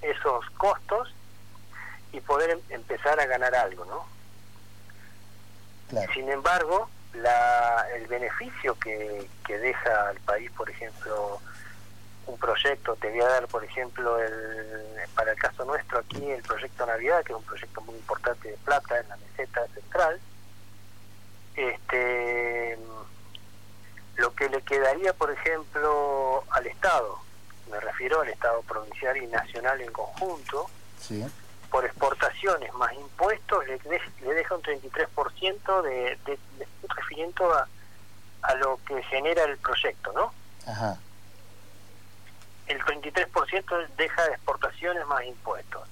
esos 0.00 0.48
costos 0.50 1.12
y 2.12 2.20
poder 2.20 2.50
em-, 2.50 2.60
empezar 2.68 3.18
a 3.18 3.26
ganar 3.26 3.52
algo, 3.56 3.84
¿no? 3.84 4.06
Sin 6.14 6.30
embargo, 6.30 6.88
la, 7.14 7.86
el 7.94 8.06
beneficio 8.06 8.78
que, 8.78 9.28
que 9.46 9.58
deja 9.58 10.08
al 10.08 10.18
país, 10.20 10.50
por 10.52 10.70
ejemplo, 10.70 11.40
un 12.26 12.38
proyecto, 12.38 12.96
te 12.96 13.10
voy 13.10 13.20
a 13.20 13.28
dar, 13.28 13.48
por 13.48 13.64
ejemplo, 13.64 14.18
el, 14.18 15.08
para 15.14 15.32
el 15.32 15.38
caso 15.38 15.64
nuestro 15.64 15.98
aquí, 15.98 16.30
el 16.30 16.42
proyecto 16.42 16.86
Navidad, 16.86 17.24
que 17.24 17.32
es 17.32 17.38
un 17.38 17.44
proyecto 17.44 17.80
muy 17.82 17.96
importante 17.96 18.50
de 18.50 18.56
plata 18.58 19.00
en 19.00 19.08
la 19.08 19.16
meseta 19.16 19.66
central. 19.74 20.20
Este, 21.56 22.78
lo 24.16 24.34
que 24.34 24.48
le 24.48 24.62
quedaría, 24.62 25.12
por 25.12 25.30
ejemplo, 25.30 26.44
al 26.50 26.66
Estado, 26.66 27.18
me 27.70 27.80
refiero 27.80 28.20
al 28.20 28.28
Estado 28.28 28.62
provincial 28.62 29.16
y 29.16 29.26
nacional 29.26 29.80
en 29.80 29.92
conjunto, 29.92 30.70
por 31.70 31.84
exportaciones 31.84 32.72
más 32.74 32.92
impuestos, 32.94 33.66
le, 33.66 33.78
le 34.22 34.34
deja 34.34 34.54
un 34.54 34.62
33% 34.62 35.82
de, 35.82 36.18
de, 36.26 36.38
de, 36.58 36.66
refiriendo 36.88 37.52
a, 37.52 37.68
a 38.42 38.54
lo 38.56 38.78
que 38.86 39.02
genera 39.04 39.44
el 39.44 39.56
proyecto, 39.58 40.12
¿no? 40.12 40.32
Ajá 40.66 40.98
el 42.70 42.80
33% 42.80 43.88
deja 43.96 44.22
de 44.24 44.30
exportaciones 44.30 45.04
más 45.06 45.24
impuestos. 45.24 45.82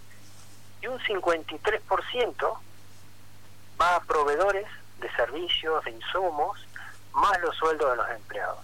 Y 0.80 0.86
un 0.86 0.98
53% 1.00 2.58
va 3.80 3.96
a 3.96 4.00
proveedores 4.00 4.66
de 5.00 5.10
servicios, 5.12 5.84
de 5.84 5.90
insumos, 5.90 6.58
más 7.12 7.40
los 7.40 7.56
sueldos 7.56 7.90
de 7.90 7.96
los 7.96 8.10
empleados. 8.10 8.58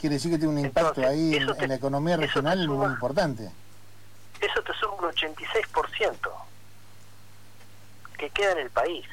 Quiere 0.00 0.14
decir 0.14 0.30
que 0.30 0.38
tiene 0.38 0.52
un 0.52 0.58
impacto 0.60 1.06
ahí 1.06 1.34
en, 1.34 1.46
la 1.46 1.74
economía 1.74 2.16
regional 2.16 2.68
muy 2.68 2.86
importante. 2.86 3.50
Eso 4.40 4.62
te 4.62 4.72
suma 4.74 4.94
un 4.94 5.14
86% 5.14 6.32
que 8.18 8.30
queda 8.30 8.52
en 8.52 8.58
el 8.58 8.70
país. 8.70 9.06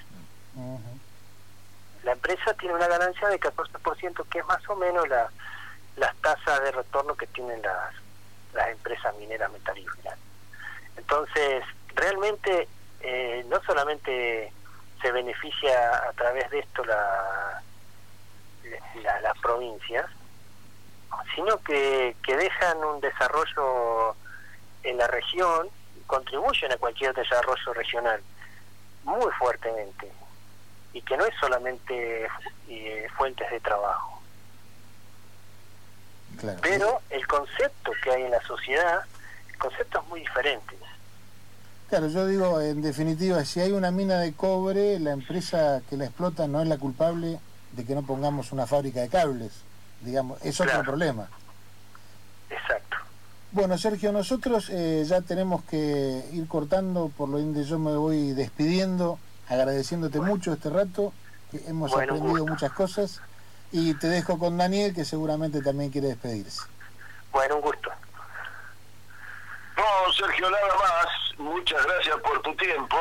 La 2.04 2.14
empresa 2.14 2.54
tiene 2.56 2.76
una 2.76 2.88
ganancia 2.88 3.28
de 3.30 3.40
14%, 3.40 4.28
que 4.30 4.40
es 4.40 4.46
más 4.46 4.68
o 4.70 4.76
menos 4.76 5.08
la, 5.08 5.30
las 5.98 6.16
tasas 6.18 6.62
de 6.64 6.72
retorno 6.72 7.16
que 7.16 7.28
tienen 7.28 7.62
las, 7.62 7.94
las 8.54 8.70
empresas 8.70 9.16
mineras 9.18 9.52
metalíferas. 9.52 10.18
Entonces, 10.98 11.64
realmente 11.96 12.68
eh, 13.02 13.46
no 13.48 13.62
solamente 13.64 14.52
se 15.02 15.12
beneficia 15.12 16.08
a 16.10 16.14
través 16.14 16.50
de 16.50 16.60
esto 16.60 16.84
la, 16.86 17.62
las 19.22 19.40
provincias, 19.40 20.06
sino 21.36 21.58
que, 21.64 22.16
que 22.24 22.38
dejan 22.38 22.78
un 22.84 23.02
desarrollo 23.02 24.16
en 24.84 24.98
la 24.98 25.08
región, 25.08 25.68
contribuyen 26.08 26.72
a 26.72 26.78
cualquier 26.78 27.14
desarrollo 27.14 27.74
regional 27.74 28.22
muy 29.04 29.32
fuertemente 29.34 30.12
y 30.94 31.02
que 31.02 31.18
no 31.18 31.26
es 31.26 31.34
solamente 31.40 32.28
eh, 32.68 33.08
fuentes 33.16 33.50
de 33.50 33.60
trabajo. 33.60 34.22
Pero 36.62 37.02
el 37.10 37.28
concepto 37.28 37.92
que 38.04 38.12
hay 38.12 38.24
en 38.24 38.32
la 38.32 38.42
sociedad, 38.42 39.02
el 39.50 39.58
concepto 39.58 40.00
es 40.00 40.08
muy 40.08 40.22
diferente. 40.22 40.76
Claro, 41.90 42.08
yo 42.08 42.26
digo, 42.26 42.62
en 42.62 42.82
definitiva, 42.82 43.44
si 43.44 43.60
hay 43.60 43.74
una 43.74 43.92
mina 43.92 44.18
de 44.20 44.34
cobre, 44.34 44.98
la 45.00 45.12
empresa 45.12 45.82
que 45.90 45.98
la 45.98 46.06
explota 46.06 46.48
no 46.48 46.62
es 46.62 46.68
la 46.68 46.78
culpable 46.78 47.38
de 47.74 47.86
que 47.86 47.94
no 47.94 48.04
pongamos 48.04 48.52
una 48.54 48.66
fábrica 48.66 49.02
de 49.02 49.10
cables. 49.10 49.52
Digamos, 50.00 50.42
es 50.42 50.60
otro 50.62 50.82
problema. 50.84 51.30
Bueno, 53.54 53.78
Sergio, 53.78 54.14
nosotros 54.14 54.70
eh, 54.70 55.04
ya 55.06 55.20
tenemos 55.20 55.62
que 55.66 56.24
ir 56.32 56.48
cortando, 56.48 57.12
por 57.18 57.28
lo 57.28 57.38
ende 57.38 57.66
yo 57.66 57.80
me 57.80 57.98
voy 57.98 58.32
despidiendo, 58.32 59.20
agradeciéndote 59.50 60.22
mucho 60.22 60.54
este 60.54 60.70
rato, 60.70 61.12
que 61.52 61.58
hemos 61.68 61.92
aprendido 61.94 62.46
muchas 62.46 62.72
cosas. 62.72 63.22
Y 63.74 63.94
te 63.96 64.08
dejo 64.08 64.40
con 64.40 64.58
Daniel, 64.58 64.94
que 64.94 65.04
seguramente 65.04 65.62
también 65.62 65.92
quiere 65.92 66.08
despedirse. 66.08 66.62
Bueno, 67.34 67.56
un 67.58 67.62
gusto. 67.62 67.90
No, 69.76 70.14
Sergio, 70.14 70.50
nada 70.50 70.76
más. 70.76 71.38
Muchas 71.38 71.86
gracias 71.86 72.18
por 72.22 72.42
tu 72.42 72.56
tiempo. 72.56 72.98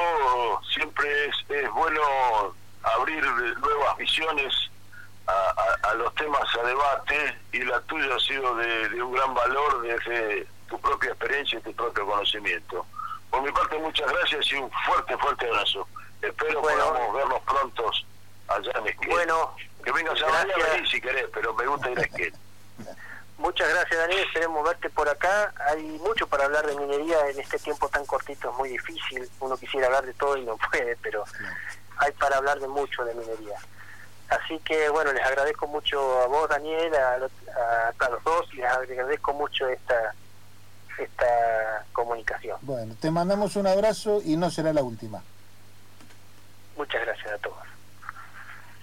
Siempre 0.73 1.27
es, 1.27 1.37
es 1.49 1.71
bueno 1.71 2.01
abrir 2.83 3.25
nuevas 3.25 3.97
visiones 3.99 4.70
a, 5.83 5.95
los 5.95 6.15
temas 6.15 6.43
a 6.57 6.67
debate 6.67 7.39
y 7.53 7.61
la 7.63 7.81
tuya 7.83 8.15
ha 8.15 8.21
sido 8.21 8.55
de, 8.57 9.03
un 9.03 9.13
gran 9.13 9.35
valor 9.35 9.83
desde 9.83 10.47
tu 10.69 10.81
propia 10.81 11.11
experiencia 11.11 11.59
y 11.59 11.63
tu 11.63 11.75
propio 11.75 12.07
conocimiento. 12.07 12.87
Por 13.31 13.43
mi 13.43 13.53
parte, 13.53 13.79
muchas 13.79 14.11
gracias 14.11 14.53
y 14.53 14.57
un 14.57 14.71
fuerte, 14.87 15.17
fuerte 15.19 15.47
abrazo. 15.47 15.87
Espero 16.23 16.61
podamos 16.61 17.15
vernos 17.15 17.41
prontos 17.43 18.07
allá 18.49 18.73
en 18.77 18.87
Esquel. 18.89 19.11
Bueno, 19.11 19.57
que 19.85 19.93
vengas 19.93 20.21
a 20.23 20.45
venir 20.45 20.89
si 20.89 21.01
querés, 21.01 21.27
pero 21.33 21.55
me 21.55 21.67
gusta 21.67 21.91
ir 21.91 21.99
a 21.99 22.03
Esquel. 22.03 22.35
Muchas 23.41 23.71
gracias 23.71 23.99
Daniel, 23.99 24.21
esperemos 24.27 24.63
verte 24.63 24.91
por 24.91 25.09
acá. 25.09 25.55
Hay 25.71 25.83
mucho 26.05 26.27
para 26.27 26.45
hablar 26.45 26.67
de 26.67 26.77
minería 26.77 27.27
en 27.31 27.41
este 27.41 27.59
tiempo 27.59 27.89
tan 27.89 28.05
cortito, 28.05 28.51
es 28.51 28.57
muy 28.59 28.69
difícil. 28.69 29.27
Uno 29.41 29.57
quisiera 29.57 29.87
hablar 29.87 30.05
de 30.05 30.13
todo 30.13 30.37
y 30.37 30.45
no 30.45 30.59
puede, 30.71 30.95
pero 30.97 31.25
hay 31.97 32.13
para 32.13 32.37
hablar 32.37 32.61
de 32.61 32.69
mucho 32.69 33.03
de 33.03 33.15
minería. 33.15 33.57
Así 34.31 34.59
que 34.61 34.89
bueno, 34.91 35.13
les 35.13 35.25
agradezco 35.25 35.67
mucho 35.67 36.23
a 36.23 36.27
vos, 36.27 36.49
Daniel, 36.49 36.95
a, 36.95 37.19
los 37.19 38.25
dos, 38.25 38.47
y 38.53 38.57
les 38.57 38.71
agradezco 38.71 39.33
mucho 39.33 39.69
esta, 39.69 40.15
esta 40.97 41.85
comunicación. 41.93 42.57
Bueno, 42.63 42.95
te 43.01 43.11
mandamos 43.11 43.57
un 43.57 43.67
abrazo 43.67 44.23
y 44.25 44.37
no 44.37 44.51
será 44.51 44.73
la 44.73 44.83
última. 44.83 45.23
Muchas 46.77 47.05
gracias 47.05 47.33
a 47.33 47.39
todos. 47.39 47.70